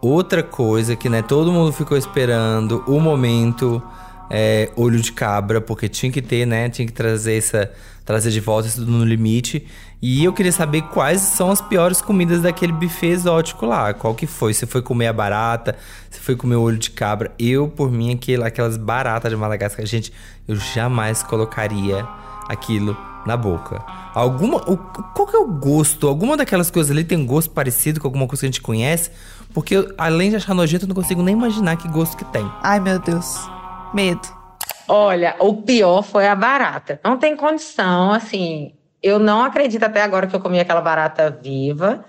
Outra 0.00 0.42
coisa 0.42 0.94
que 0.94 1.08
né, 1.08 1.22
todo 1.22 1.52
mundo 1.52 1.72
ficou 1.72 1.96
esperando, 1.98 2.82
o 2.86 3.00
momento 3.00 3.82
é, 4.30 4.70
olho 4.76 5.00
de 5.00 5.12
cabra, 5.12 5.60
porque 5.60 5.88
tinha 5.88 6.10
que 6.10 6.22
ter, 6.22 6.46
né? 6.46 6.68
Tinha 6.68 6.86
que 6.86 6.92
trazer 6.92 7.36
essa 7.36 7.70
trazer 8.04 8.30
de 8.30 8.40
volta 8.40 8.66
isso 8.66 8.80
no 8.84 9.04
limite. 9.04 9.66
E 10.02 10.24
eu 10.24 10.32
queria 10.32 10.50
saber 10.50 10.82
quais 10.82 11.20
são 11.20 11.50
as 11.50 11.60
piores 11.60 12.00
comidas 12.00 12.42
daquele 12.42 12.72
buffet 12.72 13.08
exótico 13.08 13.66
lá. 13.66 13.92
Qual 13.92 14.14
que 14.14 14.26
foi? 14.26 14.52
Você 14.54 14.66
foi 14.66 14.82
comer 14.82 15.08
a 15.08 15.12
barata? 15.12 15.76
Você 16.10 16.18
foi 16.18 16.34
comer 16.34 16.56
o 16.56 16.62
olho 16.62 16.78
de 16.78 16.90
cabra? 16.90 17.30
Eu, 17.38 17.68
por 17.68 17.90
mim, 17.90 18.12
aquele, 18.14 18.42
aquelas 18.42 18.76
baratas 18.76 19.30
de 19.30 19.36
Madagascar, 19.36 19.84
gente, 19.86 20.12
eu 20.48 20.56
jamais 20.56 21.22
colocaria 21.22 22.06
aquilo 22.48 22.96
na 23.26 23.36
boca. 23.36 23.80
Alguma. 24.14 24.56
O, 24.68 24.76
qual 24.76 25.28
que 25.28 25.36
é 25.36 25.38
o 25.38 25.46
gosto? 25.46 26.08
Alguma 26.08 26.36
daquelas 26.36 26.70
coisas 26.70 26.90
ali 26.90 27.04
tem 27.04 27.24
gosto 27.24 27.50
parecido 27.50 28.00
com 28.00 28.08
alguma 28.08 28.26
coisa 28.26 28.40
que 28.40 28.46
a 28.46 28.48
gente 28.48 28.62
conhece? 28.62 29.10
Porque 29.52 29.76
eu, 29.76 29.94
além 29.98 30.30
de 30.30 30.36
achar 30.36 30.54
nojento, 30.54 30.84
eu 30.84 30.88
não 30.88 30.94
consigo 30.94 31.22
nem 31.22 31.34
imaginar 31.34 31.76
que 31.76 31.86
gosto 31.88 32.16
que 32.16 32.24
tem. 32.24 32.50
Ai, 32.62 32.80
meu 32.80 32.98
Deus. 32.98 33.59
Medo. 33.92 34.28
Olha, 34.88 35.36
o 35.38 35.62
pior 35.62 36.02
foi 36.02 36.26
a 36.26 36.34
barata. 36.34 37.00
Não 37.04 37.16
tem 37.16 37.36
condição, 37.36 38.12
assim. 38.12 38.74
Eu 39.02 39.18
não 39.18 39.44
acredito 39.44 39.84
até 39.84 40.02
agora 40.02 40.26
que 40.26 40.34
eu 40.34 40.40
comi 40.40 40.60
aquela 40.60 40.80
barata 40.80 41.30
viva. 41.30 42.04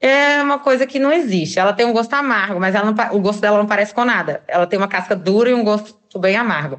É 0.00 0.40
uma 0.42 0.58
coisa 0.58 0.86
que 0.86 0.98
não 0.98 1.12
existe. 1.12 1.58
Ela 1.58 1.72
tem 1.72 1.86
um 1.86 1.92
gosto 1.92 2.14
amargo, 2.14 2.60
mas 2.60 2.74
não, 2.74 2.94
o 3.12 3.20
gosto 3.20 3.40
dela 3.40 3.58
não 3.58 3.66
parece 3.66 3.92
com 3.92 4.04
nada. 4.04 4.42
Ela 4.46 4.66
tem 4.66 4.78
uma 4.78 4.88
casca 4.88 5.16
dura 5.16 5.50
e 5.50 5.54
um 5.54 5.64
gosto 5.64 6.18
bem 6.18 6.36
amargo. 6.36 6.78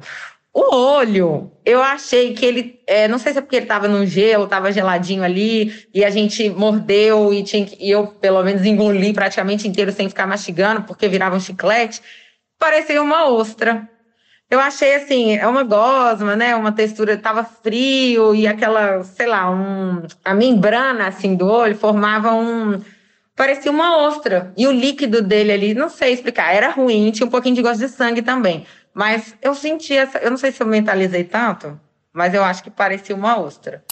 O 0.52 0.74
olho, 0.74 1.52
eu 1.64 1.80
achei 1.80 2.34
que 2.34 2.44
ele. 2.44 2.80
É, 2.86 3.06
não 3.06 3.18
sei 3.18 3.32
se 3.32 3.38
é 3.38 3.42
porque 3.42 3.56
ele 3.56 3.64
estava 3.66 3.86
no 3.86 4.04
gelo, 4.04 4.44
estava 4.44 4.72
geladinho 4.72 5.22
ali, 5.22 5.86
e 5.94 6.04
a 6.04 6.10
gente 6.10 6.50
mordeu 6.50 7.32
e, 7.32 7.44
tinha, 7.44 7.68
e 7.78 7.90
eu, 7.90 8.08
pelo 8.08 8.42
menos, 8.42 8.64
engoli 8.64 9.12
praticamente 9.12 9.68
inteiro 9.68 9.92
sem 9.92 10.08
ficar 10.08 10.26
mastigando, 10.26 10.82
porque 10.82 11.08
virava 11.08 11.36
um 11.36 11.40
chiclete. 11.40 12.02
Parecia 12.58 13.00
uma 13.00 13.28
ostra. 13.30 13.88
Eu 14.50 14.58
achei 14.58 14.96
assim, 14.96 15.36
é 15.36 15.46
uma 15.46 15.62
gosma, 15.62 16.34
né? 16.34 16.56
Uma 16.56 16.72
textura, 16.72 17.16
tava 17.16 17.44
frio 17.44 18.34
e 18.34 18.48
aquela, 18.48 19.04
sei 19.04 19.28
lá, 19.28 19.48
um, 19.48 20.02
a 20.24 20.34
membrana 20.34 21.06
assim 21.06 21.36
do 21.36 21.46
olho 21.46 21.76
formava 21.76 22.32
um 22.32 22.80
parecia 23.36 23.70
uma 23.70 23.96
ostra. 23.96 24.52
E 24.56 24.66
o 24.66 24.72
líquido 24.72 25.22
dele 25.22 25.52
ali, 25.52 25.72
não 25.72 25.88
sei 25.88 26.12
explicar, 26.12 26.52
era 26.52 26.68
ruim, 26.70 27.10
tinha 27.10 27.26
um 27.26 27.30
pouquinho 27.30 27.54
de 27.54 27.62
gosto 27.62 27.78
de 27.78 27.88
sangue 27.88 28.20
também. 28.20 28.66
Mas 28.92 29.34
eu 29.40 29.54
senti 29.54 29.96
essa, 29.96 30.18
eu 30.18 30.30
não 30.30 30.36
sei 30.36 30.52
se 30.52 30.62
eu 30.62 30.66
mentalizei 30.66 31.24
tanto, 31.24 31.80
mas 32.12 32.34
eu 32.34 32.44
acho 32.44 32.62
que 32.62 32.70
parecia 32.70 33.14
uma 33.14 33.40
ostra. 33.40 33.82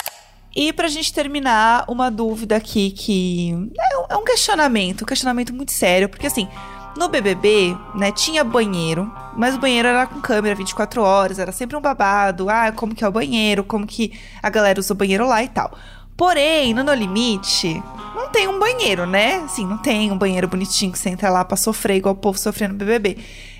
E 0.54 0.72
pra 0.72 0.88
gente 0.88 1.14
terminar, 1.14 1.84
uma 1.88 2.10
dúvida 2.10 2.56
aqui 2.56 2.90
que 2.90 3.70
é 4.10 4.16
um 4.16 4.22
é 4.22 4.24
questionamento, 4.24 5.02
um 5.02 5.06
questionamento 5.06 5.54
muito 5.54 5.72
sério, 5.72 6.08
porque 6.08 6.26
assim, 6.26 6.48
no 6.98 7.08
BBB, 7.08 7.76
né, 7.94 8.10
tinha 8.10 8.42
banheiro, 8.42 9.10
mas 9.36 9.54
o 9.54 9.58
banheiro 9.58 9.86
era 9.86 10.06
com 10.06 10.20
câmera 10.20 10.54
24 10.54 11.00
horas, 11.00 11.38
era 11.38 11.52
sempre 11.52 11.76
um 11.76 11.80
babado. 11.80 12.50
Ah, 12.50 12.72
como 12.72 12.94
que 12.94 13.04
é 13.04 13.08
o 13.08 13.12
banheiro, 13.12 13.62
como 13.62 13.86
que 13.86 14.12
a 14.42 14.50
galera 14.50 14.80
usa 14.80 14.92
o 14.92 14.96
banheiro 14.96 15.26
lá 15.26 15.42
e 15.42 15.48
tal. 15.48 15.70
Porém, 16.16 16.74
no 16.74 16.82
No 16.82 16.92
Limite, 16.92 17.80
não 18.16 18.28
tem 18.28 18.48
um 18.48 18.58
banheiro, 18.58 19.06
né? 19.06 19.36
Assim, 19.44 19.64
não 19.64 19.78
tem 19.78 20.10
um 20.10 20.18
banheiro 20.18 20.48
bonitinho 20.48 20.90
que 20.90 20.98
você 20.98 21.08
entra 21.08 21.30
lá 21.30 21.44
pra 21.44 21.56
sofrer 21.56 21.98
igual 21.98 22.14
o 22.14 22.18
povo 22.18 22.36
sofrendo 22.36 22.72
no 22.72 22.78
BBB. 22.78 23.18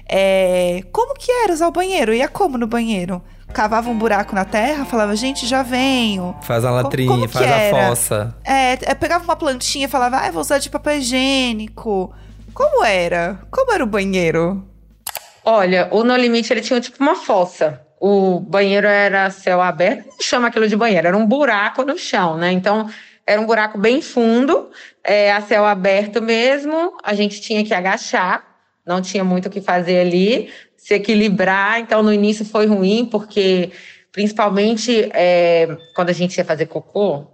É... 0.08 0.82
Como 0.90 1.14
que 1.14 1.30
era 1.30 1.52
usar 1.52 1.68
o 1.68 1.72
banheiro? 1.72 2.12
Ia 2.12 2.26
como 2.26 2.58
no 2.58 2.66
banheiro? 2.66 3.22
Cavava 3.54 3.88
um 3.88 3.96
buraco 3.96 4.34
na 4.34 4.44
terra, 4.44 4.84
falava, 4.84 5.14
gente, 5.14 5.46
já 5.46 5.62
venho. 5.62 6.34
Faz 6.42 6.64
a 6.64 6.70
latrinha, 6.72 7.28
faz 7.28 7.46
era? 7.46 7.84
a 7.84 7.88
fossa. 7.88 8.36
É, 8.44 8.72
é, 8.72 8.94
pegava 8.94 9.22
uma 9.22 9.36
plantinha 9.36 9.86
e 9.86 9.88
falava, 9.88 10.16
ah, 10.18 10.30
vou 10.32 10.40
usar 10.40 10.58
de 10.58 10.68
papel 10.68 10.98
higiênico. 10.98 12.12
Como 12.58 12.84
era? 12.84 13.38
Como 13.52 13.72
era 13.72 13.84
o 13.84 13.86
banheiro? 13.86 14.68
Olha, 15.44 15.88
o 15.92 16.02
No 16.02 16.16
Limite 16.16 16.52
ele 16.52 16.60
tinha 16.60 16.80
tipo 16.80 17.00
uma 17.00 17.14
fossa. 17.14 17.80
O 18.00 18.40
banheiro 18.40 18.88
era 18.88 19.30
céu 19.30 19.62
aberto, 19.62 20.08
não 20.08 20.20
chama 20.20 20.48
aquilo 20.48 20.66
de 20.66 20.74
banheiro, 20.74 21.06
era 21.06 21.16
um 21.16 21.24
buraco 21.24 21.84
no 21.84 21.96
chão, 21.96 22.36
né? 22.36 22.50
Então 22.50 22.90
era 23.24 23.40
um 23.40 23.46
buraco 23.46 23.78
bem 23.78 24.02
fundo, 24.02 24.72
é, 25.04 25.30
a 25.30 25.40
céu 25.40 25.64
aberto 25.64 26.20
mesmo. 26.20 26.96
A 27.04 27.14
gente 27.14 27.40
tinha 27.40 27.64
que 27.64 27.72
agachar, 27.72 28.44
não 28.84 29.00
tinha 29.00 29.22
muito 29.22 29.46
o 29.46 29.50
que 29.50 29.60
fazer 29.60 30.00
ali, 30.00 30.52
se 30.76 30.94
equilibrar. 30.94 31.78
Então 31.78 32.02
no 32.02 32.12
início 32.12 32.44
foi 32.44 32.66
ruim, 32.66 33.06
porque 33.06 33.70
principalmente 34.10 35.08
é, 35.14 35.76
quando 35.94 36.10
a 36.10 36.12
gente 36.12 36.36
ia 36.36 36.44
fazer 36.44 36.66
cocô, 36.66 37.24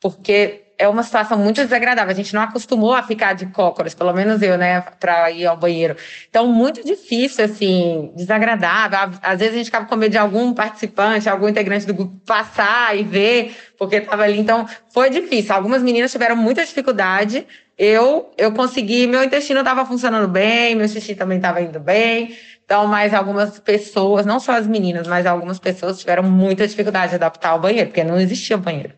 porque 0.00 0.65
é 0.78 0.88
uma 0.88 1.02
situação 1.02 1.38
muito 1.38 1.62
desagradável. 1.62 2.10
A 2.10 2.14
gente 2.14 2.34
não 2.34 2.42
acostumou 2.42 2.92
a 2.92 3.02
ficar 3.02 3.32
de 3.32 3.46
cócoras, 3.46 3.94
pelo 3.94 4.12
menos 4.12 4.42
eu, 4.42 4.58
né, 4.58 4.82
para 5.00 5.30
ir 5.30 5.46
ao 5.46 5.56
banheiro. 5.56 5.96
Então, 6.28 6.46
muito 6.46 6.84
difícil, 6.84 7.44
assim, 7.44 8.12
desagradável. 8.14 9.18
Às 9.22 9.38
vezes 9.38 9.54
a 9.54 9.56
gente 9.58 9.66
ficava 9.66 9.86
com 9.86 9.96
medo 9.96 10.12
de 10.12 10.18
algum 10.18 10.52
participante, 10.52 11.28
algum 11.28 11.48
integrante 11.48 11.86
do 11.86 11.94
grupo 11.94 12.14
passar 12.26 12.96
e 12.96 13.02
ver, 13.02 13.56
porque 13.78 13.96
estava 13.96 14.24
ali. 14.24 14.38
Então, 14.38 14.66
foi 14.92 15.08
difícil. 15.10 15.54
Algumas 15.54 15.82
meninas 15.82 16.12
tiveram 16.12 16.36
muita 16.36 16.64
dificuldade. 16.64 17.46
Eu, 17.78 18.30
eu 18.36 18.52
consegui, 18.52 19.06
meu 19.06 19.22
intestino 19.22 19.60
estava 19.60 19.84
funcionando 19.84 20.28
bem, 20.28 20.74
meu 20.74 20.88
xixi 20.88 21.14
também 21.14 21.38
estava 21.38 21.60
indo 21.60 21.80
bem. 21.80 22.36
Então, 22.64 22.86
mas 22.86 23.14
algumas 23.14 23.58
pessoas, 23.60 24.26
não 24.26 24.40
só 24.40 24.52
as 24.52 24.66
meninas, 24.66 25.06
mas 25.06 25.24
algumas 25.24 25.58
pessoas 25.58 26.00
tiveram 26.00 26.24
muita 26.24 26.66
dificuldade 26.66 27.10
de 27.10 27.14
adaptar 27.14 27.50
ao 27.50 27.60
banheiro, 27.60 27.88
porque 27.88 28.02
não 28.02 28.18
existia 28.18 28.56
banheiro. 28.56 28.92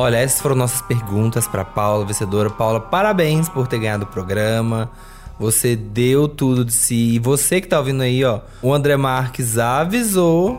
Olha, 0.00 0.18
essas 0.18 0.40
foram 0.40 0.54
nossas 0.54 0.80
perguntas 0.80 1.48
para 1.48 1.64
Paula, 1.64 2.04
vencedora. 2.04 2.48
Paula, 2.48 2.78
parabéns 2.78 3.48
por 3.48 3.66
ter 3.66 3.80
ganhado 3.80 4.04
o 4.04 4.06
programa. 4.06 4.88
Você 5.40 5.74
deu 5.74 6.28
tudo 6.28 6.64
de 6.64 6.72
si. 6.72 7.14
E 7.14 7.18
você 7.18 7.60
que 7.60 7.66
tá 7.66 7.80
ouvindo 7.80 8.04
aí, 8.04 8.24
ó, 8.24 8.38
o 8.62 8.72
André 8.72 8.96
Marques 8.96 9.58
avisou 9.58 10.56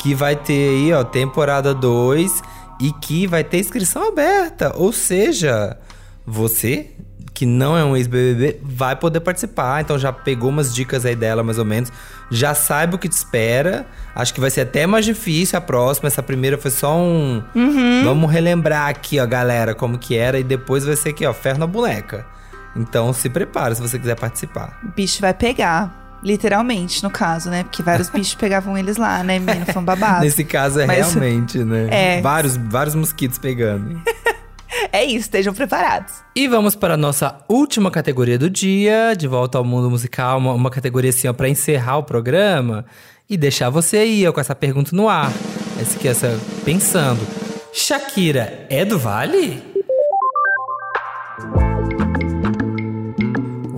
que 0.00 0.14
vai 0.14 0.34
ter 0.34 0.70
aí, 0.70 0.92
ó, 0.94 1.04
temporada 1.04 1.74
2 1.74 2.42
e 2.80 2.90
que 2.90 3.26
vai 3.26 3.44
ter 3.44 3.58
inscrição 3.58 4.08
aberta. 4.08 4.72
Ou 4.74 4.90
seja, 4.90 5.76
você 6.26 6.90
que 7.38 7.46
não 7.46 7.78
é 7.78 7.84
um 7.84 7.96
ex-BBB 7.96 8.58
vai 8.64 8.96
poder 8.96 9.20
participar. 9.20 9.80
Então 9.80 9.96
já 9.96 10.12
pegou 10.12 10.50
umas 10.50 10.74
dicas 10.74 11.06
aí 11.06 11.14
dela, 11.14 11.44
mais 11.44 11.56
ou 11.56 11.64
menos. 11.64 11.92
Já 12.32 12.52
sabe 12.52 12.96
o 12.96 12.98
que 12.98 13.08
te 13.08 13.12
espera. 13.12 13.86
Acho 14.12 14.34
que 14.34 14.40
vai 14.40 14.50
ser 14.50 14.62
até 14.62 14.88
mais 14.88 15.04
difícil 15.04 15.56
a 15.56 15.60
próxima. 15.60 16.08
Essa 16.08 16.20
primeira 16.20 16.58
foi 16.58 16.72
só 16.72 16.98
um. 16.98 17.40
Vamos 18.02 18.28
relembrar 18.28 18.88
aqui, 18.88 19.20
ó, 19.20 19.26
galera, 19.26 19.72
como 19.72 19.98
que 19.98 20.16
era. 20.16 20.36
E 20.40 20.42
depois 20.42 20.84
vai 20.84 20.96
ser 20.96 21.10
aqui, 21.10 21.24
ó, 21.24 21.32
ferro 21.32 21.60
na 21.60 21.66
boneca. 21.68 22.26
Então 22.74 23.12
se 23.12 23.30
prepara 23.30 23.72
se 23.72 23.80
você 23.80 24.00
quiser 24.00 24.16
participar. 24.18 24.76
O 24.82 24.88
bicho 24.88 25.20
vai 25.20 25.32
pegar. 25.32 26.18
Literalmente, 26.24 27.04
no 27.04 27.10
caso, 27.10 27.50
né? 27.50 27.62
Porque 27.62 27.84
vários 27.84 28.10
bichos 28.10 28.34
pegavam 28.40 28.76
eles 28.76 28.96
lá, 28.96 29.22
né, 29.22 29.38
menino? 29.38 29.64
Foi 29.66 29.80
um 29.80 29.84
babado. 29.84 30.24
Nesse 30.24 30.42
caso 30.42 30.80
é 30.80 30.86
Mas- 30.86 31.14
realmente, 31.14 31.58
né? 31.62 31.86
É. 32.18 32.20
Vários, 32.20 32.56
vários 32.56 32.96
mosquitos 32.96 33.38
pegando. 33.38 34.02
É 34.92 35.04
isso, 35.04 35.20
estejam 35.20 35.54
preparados. 35.54 36.12
E 36.36 36.46
vamos 36.46 36.74
para 36.74 36.94
a 36.94 36.96
nossa 36.96 37.38
última 37.48 37.90
categoria 37.90 38.38
do 38.38 38.50
dia, 38.50 39.14
de 39.16 39.26
volta 39.26 39.58
ao 39.58 39.64
mundo 39.64 39.90
musical, 39.90 40.38
uma, 40.38 40.52
uma 40.52 40.70
categoria 40.70 41.10
assim, 41.10 41.28
ó, 41.28 41.32
para 41.32 41.48
encerrar 41.48 41.98
o 41.98 42.02
programa 42.02 42.84
e 43.28 43.36
deixar 43.36 43.70
você 43.70 43.98
aí, 43.98 44.26
ó, 44.26 44.32
com 44.32 44.40
essa 44.40 44.54
pergunta 44.54 44.94
no 44.94 45.08
ar. 45.08 45.32
Essa 45.80 45.98
que 45.98 46.08
essa 46.08 46.38
pensando. 46.64 47.20
Shakira 47.72 48.66
é 48.68 48.84
do 48.84 48.98
Vale? 48.98 49.62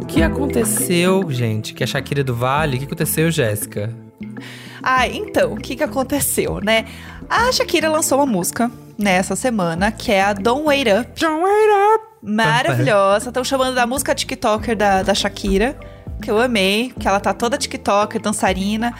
O 0.01 0.07
que 0.07 0.23
aconteceu, 0.23 1.31
gente? 1.31 1.75
Que 1.75 1.85
a 1.85 1.87
Shakira 1.87 2.21
é 2.21 2.25
do 2.25 2.35
Vale? 2.35 2.77
O 2.77 2.79
que 2.79 2.87
aconteceu, 2.87 3.31
Jéssica? 3.31 3.95
Ah, 4.83 5.07
então, 5.07 5.53
o 5.53 5.57
que 5.57 5.77
que 5.77 5.83
aconteceu, 5.83 6.61
né? 6.61 6.87
A 7.29 7.53
Shakira 7.53 7.91
lançou 7.91 8.19
uma 8.19 8.27
música 8.27 8.71
nessa 9.01 9.35
semana, 9.35 9.91
que 9.91 10.13
é 10.13 10.23
a 10.23 10.33
Don't 10.33 10.67
Wait 10.67 10.87
Up. 10.87 11.21
Don't 11.21 11.43
wait 11.43 11.71
up! 11.95 12.05
Maravilhosa. 12.23 13.29
Estão 13.29 13.43
chamando 13.43 13.75
da 13.75 13.87
música 13.87 14.15
TikToker 14.15 14.77
da, 14.77 15.03
da 15.03 15.15
Shakira, 15.15 15.77
que 16.23 16.31
eu 16.31 16.39
amei, 16.39 16.93
que 16.99 17.09
ela 17.09 17.19
tá 17.19 17.33
toda 17.33 17.57
TikToker, 17.57 18.21
dançarina. 18.21 18.95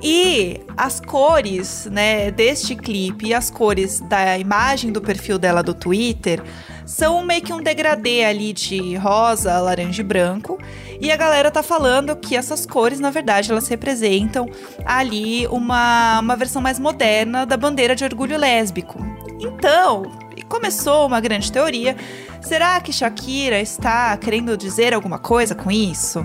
E 0.00 0.60
as 0.76 1.00
cores, 1.00 1.86
né, 1.86 2.30
deste 2.30 2.76
clipe 2.76 3.26
e 3.26 3.34
as 3.34 3.50
cores 3.50 4.00
da 4.00 4.38
imagem 4.38 4.92
do 4.92 5.00
perfil 5.00 5.38
dela 5.38 5.62
do 5.62 5.74
Twitter 5.74 6.40
são 6.86 7.24
meio 7.24 7.42
que 7.42 7.52
um 7.52 7.62
degradê 7.62 8.24
ali 8.24 8.52
de 8.52 8.94
rosa, 8.96 9.58
laranja 9.58 10.02
e 10.02 10.04
branco. 10.04 10.58
E 11.00 11.10
a 11.10 11.16
galera 11.16 11.50
tá 11.50 11.62
falando 11.62 12.14
que 12.14 12.36
essas 12.36 12.64
cores, 12.64 13.00
na 13.00 13.10
verdade, 13.10 13.50
elas 13.50 13.66
representam 13.66 14.46
ali 14.84 15.46
uma, 15.48 16.20
uma 16.20 16.36
versão 16.36 16.62
mais 16.62 16.78
moderna 16.78 17.44
da 17.44 17.56
bandeira 17.56 17.96
de 17.96 18.04
orgulho 18.04 18.38
lésbico. 18.38 19.04
Então, 19.42 20.02
começou 20.48 21.06
uma 21.06 21.20
grande 21.20 21.50
teoria. 21.50 21.96
Será 22.40 22.80
que 22.80 22.92
Shakira 22.92 23.60
está 23.60 24.16
querendo 24.16 24.56
dizer 24.56 24.94
alguma 24.94 25.18
coisa 25.18 25.54
com 25.54 25.70
isso? 25.70 26.24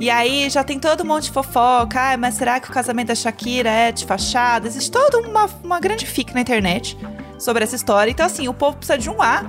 E 0.00 0.10
aí 0.10 0.50
já 0.50 0.64
tem 0.64 0.78
todo 0.78 1.02
um 1.02 1.06
monte 1.06 1.24
de 1.24 1.30
fofoca. 1.30 2.12
Ah, 2.12 2.16
mas 2.16 2.34
será 2.34 2.60
que 2.60 2.68
o 2.68 2.72
casamento 2.72 3.08
da 3.08 3.14
Shakira 3.14 3.70
é 3.70 3.92
de 3.92 4.04
fachada? 4.04 4.66
Existe 4.66 4.90
toda 4.90 5.18
uma, 5.18 5.48
uma 5.62 5.80
grande 5.80 6.06
fic 6.06 6.34
na 6.34 6.40
internet 6.40 6.98
sobre 7.38 7.64
essa 7.64 7.76
história. 7.76 8.10
Então, 8.10 8.26
assim, 8.26 8.48
o 8.48 8.54
povo 8.54 8.76
precisa 8.76 8.98
de 8.98 9.08
um 9.08 9.22
A 9.22 9.44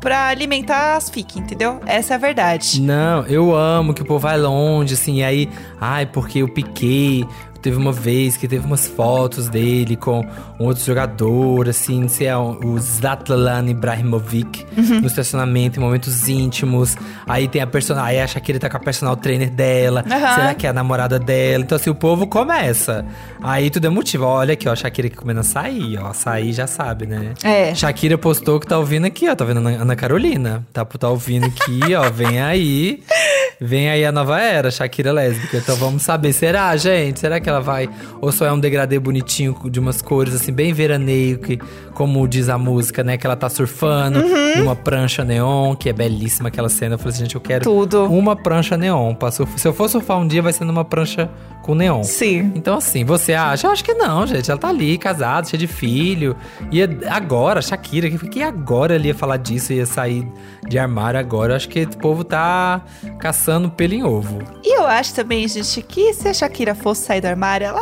pra 0.00 0.28
alimentar 0.28 0.96
as 0.96 1.10
fic, 1.10 1.38
entendeu? 1.38 1.80
Essa 1.86 2.14
é 2.14 2.16
a 2.16 2.18
verdade. 2.18 2.80
Não, 2.80 3.26
eu 3.26 3.54
amo 3.54 3.92
que 3.92 4.02
o 4.02 4.04
povo 4.04 4.20
vai 4.20 4.38
longe, 4.38 4.94
assim, 4.94 5.22
aí, 5.22 5.48
ai, 5.78 6.06
porque 6.06 6.38
eu 6.40 6.48
piquei. 6.48 7.26
Teve 7.62 7.76
uma 7.76 7.92
vez 7.92 8.36
que 8.36 8.48
teve 8.48 8.64
umas 8.66 8.86
fotos 8.86 9.48
dele 9.48 9.96
com 9.96 10.20
um 10.58 10.64
outro 10.66 10.84
jogador, 10.84 11.68
assim, 11.68 12.00
não 12.02 12.08
sei, 12.08 12.26
é 12.28 12.36
o 12.36 12.78
Zlatan 12.78 13.66
Ibrahimovic, 13.68 14.64
Uhum. 14.76 15.00
no 15.00 15.06
estacionamento, 15.06 15.78
em 15.78 15.82
momentos 15.82 16.28
íntimos. 16.28 16.96
Aí 17.26 17.46
tem 17.48 17.60
a 17.60 17.66
personal, 17.66 18.04
aí 18.04 18.20
a 18.20 18.26
Shakira 18.26 18.58
tá 18.58 18.68
com 18.70 18.76
a 18.76 18.80
personal 18.80 19.16
trainer 19.16 19.50
dela. 19.50 20.04
Aham. 20.10 20.34
Será 20.34 20.54
que 20.54 20.66
é 20.66 20.70
a 20.70 20.72
namorada 20.72 21.18
dela? 21.18 21.62
Então, 21.64 21.76
assim, 21.76 21.90
o 21.90 21.94
povo 21.94 22.26
começa. 22.26 23.04
Aí 23.42 23.70
tudo 23.70 23.86
é 23.86 23.90
motivo. 23.90 24.24
Olha 24.24 24.54
aqui, 24.54 24.68
ó, 24.68 24.72
a 24.72 24.76
Shakira 24.76 25.08
aqui 25.08 25.16
comendo 25.16 25.40
açaí, 25.40 25.96
ó. 25.98 26.08
Açaí 26.08 26.52
já 26.52 26.66
sabe, 26.66 27.06
né? 27.06 27.32
É. 27.42 27.74
Shakira 27.74 28.16
postou 28.18 28.58
que 28.58 28.66
tá 28.66 28.78
ouvindo 28.78 29.06
aqui, 29.06 29.28
ó. 29.28 29.34
Tá 29.34 29.44
vendo 29.44 29.58
a 29.58 29.60
Ana- 29.70 29.82
Ana 29.82 29.96
Carolina? 29.96 30.66
Tá, 30.72 30.84
tá 30.84 31.08
ouvindo 31.08 31.46
aqui, 31.46 31.94
ó. 31.94 32.08
Vem 32.10 32.40
aí. 32.40 33.02
Vem 33.58 33.88
aí 33.90 34.04
a 34.04 34.12
nova 34.12 34.38
era, 34.40 34.70
Shakira 34.70 35.12
lésbica. 35.12 35.56
Então 35.56 35.76
vamos 35.76 36.02
saber. 36.02 36.32
Será, 36.32 36.76
gente? 36.76 37.20
Será 37.20 37.40
que 37.40 37.48
ela 37.48 37.60
vai? 37.60 37.88
Ou 38.20 38.30
só 38.30 38.44
é 38.46 38.52
um 38.52 38.58
degradê 38.60 38.98
bonitinho 38.98 39.56
de 39.70 39.80
umas 39.80 40.02
cores, 40.02 40.34
assim, 40.34 40.52
bem 40.52 40.72
veraneio, 40.72 41.38
que, 41.38 41.58
como 41.94 42.26
diz 42.28 42.48
a 42.48 42.58
música, 42.58 43.02
né? 43.02 43.16
Que 43.16 43.26
ela 43.26 43.36
tá 43.36 43.48
surfando 43.48 44.20
Uhum. 44.20 44.58
numa 44.58 44.76
prancha 44.76 45.24
neon, 45.24 45.74
que 45.74 45.88
é 45.88 45.92
belíssima 45.92 46.48
aquela 46.48 46.68
cena. 46.68 46.94
Eu 46.94 46.98
falei 46.98 47.12
assim, 47.14 47.24
gente, 47.24 47.34
eu 47.34 47.40
quero 47.40 47.64
Tudo. 47.64 48.04
uma 48.06 48.36
prancha 48.36 48.76
neon. 48.76 49.14
pra 49.14 49.30
surf- 49.30 49.58
Se 49.60 49.66
eu 49.68 49.72
for 49.72 49.88
surfar 49.88 50.18
um 50.18 50.26
dia, 50.26 50.42
vai 50.42 50.52
ser 50.52 50.64
numa 50.64 50.84
prancha 50.84 51.28
com 51.70 51.74
neon. 51.74 52.02
Sim. 52.02 52.52
Então, 52.54 52.76
assim, 52.78 53.04
você 53.04 53.32
acha? 53.34 53.66
Eu 53.66 53.70
acho 53.72 53.84
que 53.84 53.94
não, 53.94 54.26
gente. 54.26 54.50
Ela 54.50 54.58
tá 54.58 54.68
ali, 54.68 54.98
casada, 54.98 55.46
cheia 55.48 55.58
de 55.58 55.66
filho. 55.66 56.36
E 56.70 56.82
agora, 57.08 57.62
Shakira, 57.62 58.10
que 58.10 58.18
que 58.28 58.42
agora 58.42 58.94
ele 58.94 59.08
ia 59.08 59.14
falar 59.14 59.36
disso, 59.36 59.72
ia 59.72 59.86
sair 59.86 60.26
de 60.68 60.78
armário 60.78 61.18
agora? 61.18 61.52
Eu 61.52 61.56
acho 61.56 61.68
que 61.68 61.82
o 61.82 61.96
povo 61.98 62.24
tá 62.24 62.80
caçando 63.18 63.70
pelo 63.70 63.94
em 63.94 64.04
ovo. 64.04 64.38
E 64.64 64.76
eu 64.78 64.86
acho 64.86 65.14
também, 65.14 65.46
gente, 65.48 65.80
que 65.82 66.12
se 66.14 66.28
a 66.28 66.34
Shakira 66.34 66.74
fosse 66.74 67.02
sair 67.06 67.20
do 67.20 67.26
armário, 67.26 67.66
ela 67.66 67.80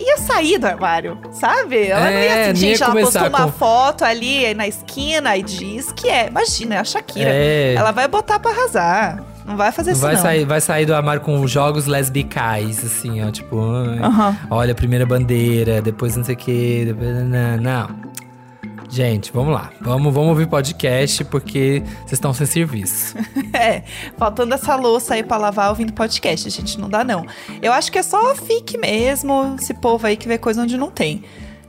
ia 0.00 0.18
sair 0.18 0.58
do 0.58 0.66
armário, 0.66 1.18
sabe? 1.32 1.86
Ela 1.88 2.04
não 2.04 2.10
ia 2.10 2.18
É, 2.18 2.50
assim, 2.50 2.60
não 2.60 2.68
ia 2.68 2.76
gente, 2.76 2.82
ela 2.82 2.92
postou 2.94 3.20
começar 3.22 3.28
uma 3.28 3.50
com- 3.52 3.58
foto 3.58 4.04
ali 4.04 4.54
na 4.54 4.66
esquina 4.68 5.36
e 5.36 5.42
diz 5.42 5.92
que 5.92 6.08
é. 6.08 6.28
Imagina, 6.28 6.76
é 6.76 6.78
a 6.78 6.84
Shakira. 6.84 7.30
É. 7.30 7.74
Ela 7.74 7.92
vai 7.92 8.06
botar 8.08 8.38
pra 8.38 8.50
arrasar. 8.50 9.22
Não 9.48 9.56
vai 9.56 9.72
fazer 9.72 9.92
isso, 9.92 10.00
Vai 10.02 10.14
não. 10.14 10.22
sair, 10.22 10.44
vai 10.44 10.60
sair 10.60 10.84
do 10.86 10.94
armário 10.94 11.22
com 11.22 11.46
jogos 11.46 11.86
lesbicais, 11.86 12.84
assim, 12.84 13.24
ó. 13.26 13.30
Tipo, 13.30 13.58
Aham. 13.58 14.36
olha, 14.50 14.74
primeira 14.74 15.06
bandeira, 15.06 15.80
depois 15.80 16.14
não 16.16 16.22
sei 16.22 16.34
o 16.34 16.38
quê. 16.38 16.82
Depois, 16.86 17.08
não, 17.26 17.56
não. 17.56 18.08
Gente, 18.90 19.30
vamos 19.32 19.52
lá. 19.52 19.70
Vamos, 19.80 20.12
vamos 20.14 20.30
ouvir 20.30 20.46
podcast 20.46 21.22
porque 21.24 21.82
vocês 22.00 22.12
estão 22.12 22.32
sem 22.32 22.46
serviço. 22.46 23.14
É, 23.58 23.82
faltando 24.16 24.54
essa 24.54 24.76
louça 24.76 25.14
aí 25.14 25.22
pra 25.22 25.36
lavar 25.36 25.70
ouvindo 25.70 25.92
podcast, 25.92 26.48
gente, 26.50 26.78
não 26.78 26.88
dá 26.88 27.02
não. 27.02 27.26
Eu 27.60 27.72
acho 27.72 27.90
que 27.90 27.98
é 27.98 28.02
só 28.02 28.34
fique 28.36 28.78
mesmo, 28.78 29.56
esse 29.58 29.74
povo 29.74 30.06
aí 30.06 30.16
que 30.16 30.28
vê 30.28 30.38
coisa 30.38 30.62
onde 30.62 30.76
não 30.76 30.90
tem. 30.90 31.24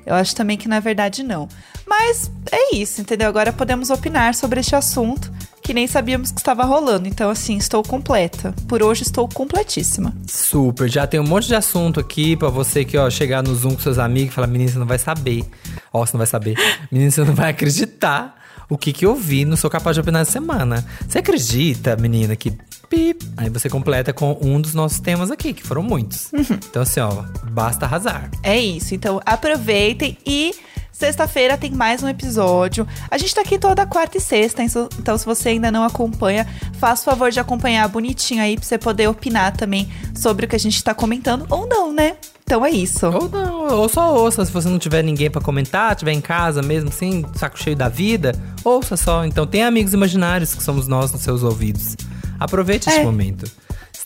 Eu 0.05 0.13
acho 0.13 0.35
também 0.35 0.55
que 0.57 0.67
na 0.67 0.79
verdade 0.79 1.23
não. 1.23 1.47
Mas 1.87 2.29
é 2.51 2.75
isso, 2.75 3.01
entendeu? 3.01 3.27
Agora 3.27 3.51
podemos 3.51 3.89
opinar 3.89 4.35
sobre 4.35 4.59
este 4.59 4.75
assunto 4.75 5.31
que 5.69 5.73
nem 5.75 5.85
sabíamos 5.85 6.31
que 6.31 6.39
estava 6.39 6.63
rolando. 6.63 7.07
Então, 7.07 7.29
assim, 7.29 7.55
estou 7.55 7.83
completa. 7.83 8.55
Por 8.67 8.81
hoje 8.81 9.03
estou 9.03 9.29
completíssima. 9.29 10.11
Super, 10.25 10.89
já 10.89 11.05
tem 11.05 11.19
um 11.19 11.23
monte 11.23 11.45
de 11.45 11.53
assunto 11.53 11.99
aqui 11.99 12.35
pra 12.35 12.49
você 12.49 12.83
que, 12.83 12.97
ó, 12.97 13.07
chegar 13.07 13.43
no 13.43 13.53
Zoom 13.53 13.75
com 13.75 13.79
seus 13.79 13.99
amigos 13.99 14.31
e 14.31 14.33
falar, 14.33 14.47
menina, 14.47 14.71
você 14.71 14.79
não 14.79 14.87
vai 14.87 14.97
saber. 14.97 15.45
Ó, 15.93 16.03
você 16.03 16.13
não 16.13 16.17
vai 16.17 16.25
saber. 16.25 16.55
Menina, 16.91 17.11
você 17.11 17.23
não 17.23 17.35
vai 17.35 17.51
acreditar 17.51 18.35
o 18.67 18.79
que 18.79 18.91
que 18.91 19.05
eu 19.05 19.13
vi, 19.13 19.45
não 19.45 19.55
sou 19.55 19.69
capaz 19.69 19.95
de 19.95 20.01
opinar 20.01 20.23
essa 20.23 20.31
semana. 20.31 20.83
Você 21.07 21.19
acredita, 21.19 21.95
menina, 21.95 22.35
que 22.35 22.51
pip. 22.89 23.23
Aí 23.37 23.51
você 23.51 23.69
completa 23.69 24.11
com 24.11 24.39
um 24.41 24.59
dos 24.59 24.73
nossos 24.73 24.99
temas 24.99 25.29
aqui, 25.29 25.53
que 25.53 25.61
foram 25.61 25.83
muitos. 25.83 26.31
Então, 26.67 26.81
assim, 26.81 26.99
ó, 26.99 27.25
basta 27.51 27.85
arrasar. 27.85 28.31
É 28.41 28.57
isso. 28.57 28.95
Então 28.95 29.21
aproveitem 29.23 30.17
e 30.25 30.51
sexta-feira 30.99 31.57
tem 31.57 31.71
mais 31.71 32.03
um 32.03 32.09
episódio. 32.09 32.85
A 33.09 33.17
gente 33.17 33.33
tá 33.33 33.39
aqui 33.39 33.57
toda 33.57 33.85
quarta 33.85 34.17
e 34.17 34.21
sexta, 34.21 34.61
então 34.61 35.17
se 35.17 35.25
você 35.25 35.49
ainda 35.49 35.71
não 35.71 35.85
acompanha, 35.85 36.45
faça 36.77 37.03
o 37.03 37.05
favor 37.05 37.31
de 37.31 37.39
acompanhar 37.39 37.87
bonitinho 37.87 38.41
aí 38.43 38.57
pra 38.57 38.65
você 38.65 38.77
poder 38.77 39.07
opinar 39.07 39.55
também 39.55 39.89
sobre 40.13 40.45
o 40.45 40.49
que 40.49 40.57
a 40.57 40.59
gente 40.59 40.83
tá 40.83 40.93
comentando 40.93 41.47
ou 41.49 41.65
não, 41.65 41.93
né? 41.93 42.17
Então 42.43 42.65
é 42.65 42.69
isso. 42.71 43.05
Ou 43.07 43.29
não, 43.29 43.77
ou 43.77 43.87
só 43.87 44.13
ouça. 44.13 44.43
Se 44.43 44.51
você 44.51 44.67
não 44.67 44.77
tiver 44.77 45.01
ninguém 45.01 45.29
pra 45.31 45.39
comentar, 45.39 45.95
tiver 45.95 46.11
em 46.11 46.19
casa 46.19 46.61
mesmo, 46.61 46.89
assim, 46.89 47.23
saco 47.35 47.57
cheio 47.57 47.77
da 47.77 47.87
vida, 47.87 48.33
ouça 48.65 48.97
só. 48.97 49.23
Então 49.23 49.47
tem 49.47 49.63
amigos 49.63 49.93
imaginários 49.93 50.53
que 50.53 50.61
somos 50.61 50.85
nós 50.85 51.13
nos 51.13 51.21
seus 51.21 51.43
ouvidos. 51.43 51.95
Aproveite 52.37 52.89
esse 52.89 52.99
É. 52.99 53.03
momento. 53.03 53.49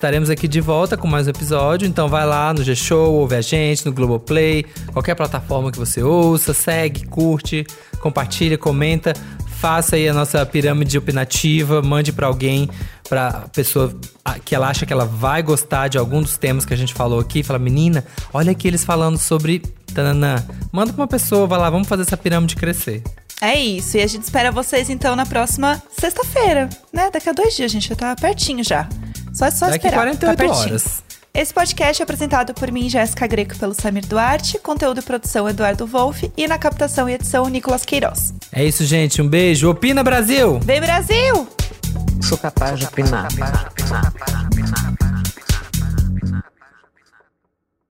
Estaremos 0.04 0.30
aqui 0.30 0.50
de 0.50 0.60
volta 0.60 0.98
com 0.98 1.08
mais 1.08 1.28
um 1.28 1.30
episódio, 1.30 1.88
então 1.88 2.10
vai 2.10 2.26
lá 2.26 2.54
no 2.54 2.62
G-Show, 2.62 3.14
ouve 3.14 3.36
a 3.36 3.42
gente, 3.42 3.86
no 3.86 3.94
Globoplay, 3.94 4.66
qualquer 4.92 5.16
plataforma 5.16 5.72
que 5.72 5.80
você 5.80 6.04
ouça, 6.04 6.54
segue, 6.54 7.06
curte, 7.06 7.66
compartilha, 8.02 8.58
comenta, 8.58 9.14
faça 9.62 9.96
aí 9.96 10.10
a 10.10 10.14
nossa 10.14 10.46
pirâmide 10.46 10.98
opinativa, 10.98 11.82
mande 11.82 12.12
pra 12.12 12.28
alguém, 12.28 12.70
pra 13.08 13.46
pessoa 13.54 13.98
que 14.44 14.54
ela 14.54 14.68
acha 14.68 14.86
que 14.86 14.92
ela 14.92 15.06
vai 15.06 15.42
gostar 15.42 15.88
de 15.88 15.98
algum 15.98 16.22
dos 16.22 16.36
temas 16.36 16.66
que 16.66 16.74
a 16.74 16.78
gente 16.78 16.94
falou 16.94 17.22
aqui, 17.22 17.42
fala, 17.42 17.58
menina, 17.58 18.04
olha 18.34 18.52
aqui 18.52 18.68
eles 18.68 18.84
falando 18.84 19.18
sobre 19.18 19.60
tananã. 19.94 20.46
Manda 20.70 20.92
pra 20.92 21.04
uma 21.04 21.08
pessoa, 21.08 21.48
vai 21.48 21.58
lá, 21.58 21.70
vamos 21.70 21.88
fazer 21.88 22.02
essa 22.02 22.18
pirâmide 22.18 22.58
crescer. 22.58 23.02
É 23.40 23.58
isso. 23.58 23.98
E 23.98 24.02
a 24.02 24.08
gente 24.08 24.24
espera 24.24 24.52
vocês 24.52 24.90
então 24.90 25.16
na 25.16 25.26
próxima 25.26 25.82
sexta-feira, 25.98 26.70
né? 26.92 27.10
Daqui 27.12 27.30
a 27.30 27.34
dois 27.34 27.56
dias, 27.56 27.72
gente. 27.72 27.90
Já 27.90 27.96
tá 27.96 28.16
pertinho 28.16 28.64
já. 28.64 28.88
Só, 29.34 29.50
só 29.52 29.66
Daqui 29.66 29.88
esperar. 29.88 30.04
48 30.04 30.20
tá 30.20 30.36
pertinho. 30.36 30.60
horas. 30.66 31.04
Esse 31.34 31.52
podcast 31.52 32.00
é 32.00 32.04
apresentado 32.04 32.54
por 32.54 32.72
mim, 32.72 32.88
Jéssica 32.88 33.26
Greco, 33.26 33.58
pelo 33.58 33.74
Samir 33.74 34.06
Duarte, 34.06 34.60
conteúdo 34.60 35.00
e 35.00 35.02
produção 35.02 35.50
Eduardo 35.50 35.88
Wolff 35.88 36.32
e 36.38 36.48
na 36.48 36.60
captação 36.60 37.10
e 37.10 37.14
edição 37.16 37.50
Nicolas 37.50 37.84
Queiroz. 37.84 38.34
É 38.52 38.64
isso, 38.64 38.86
gente. 38.86 39.20
Um 39.20 39.28
beijo. 39.28 39.68
Opina, 39.68 40.04
Brasil! 40.04 40.60
Vem 40.60 40.80
Brasil! 40.80 41.48
Sou 42.22 42.38
capaz 42.38 42.80
de 42.80 42.86
opinar. 42.86 43.28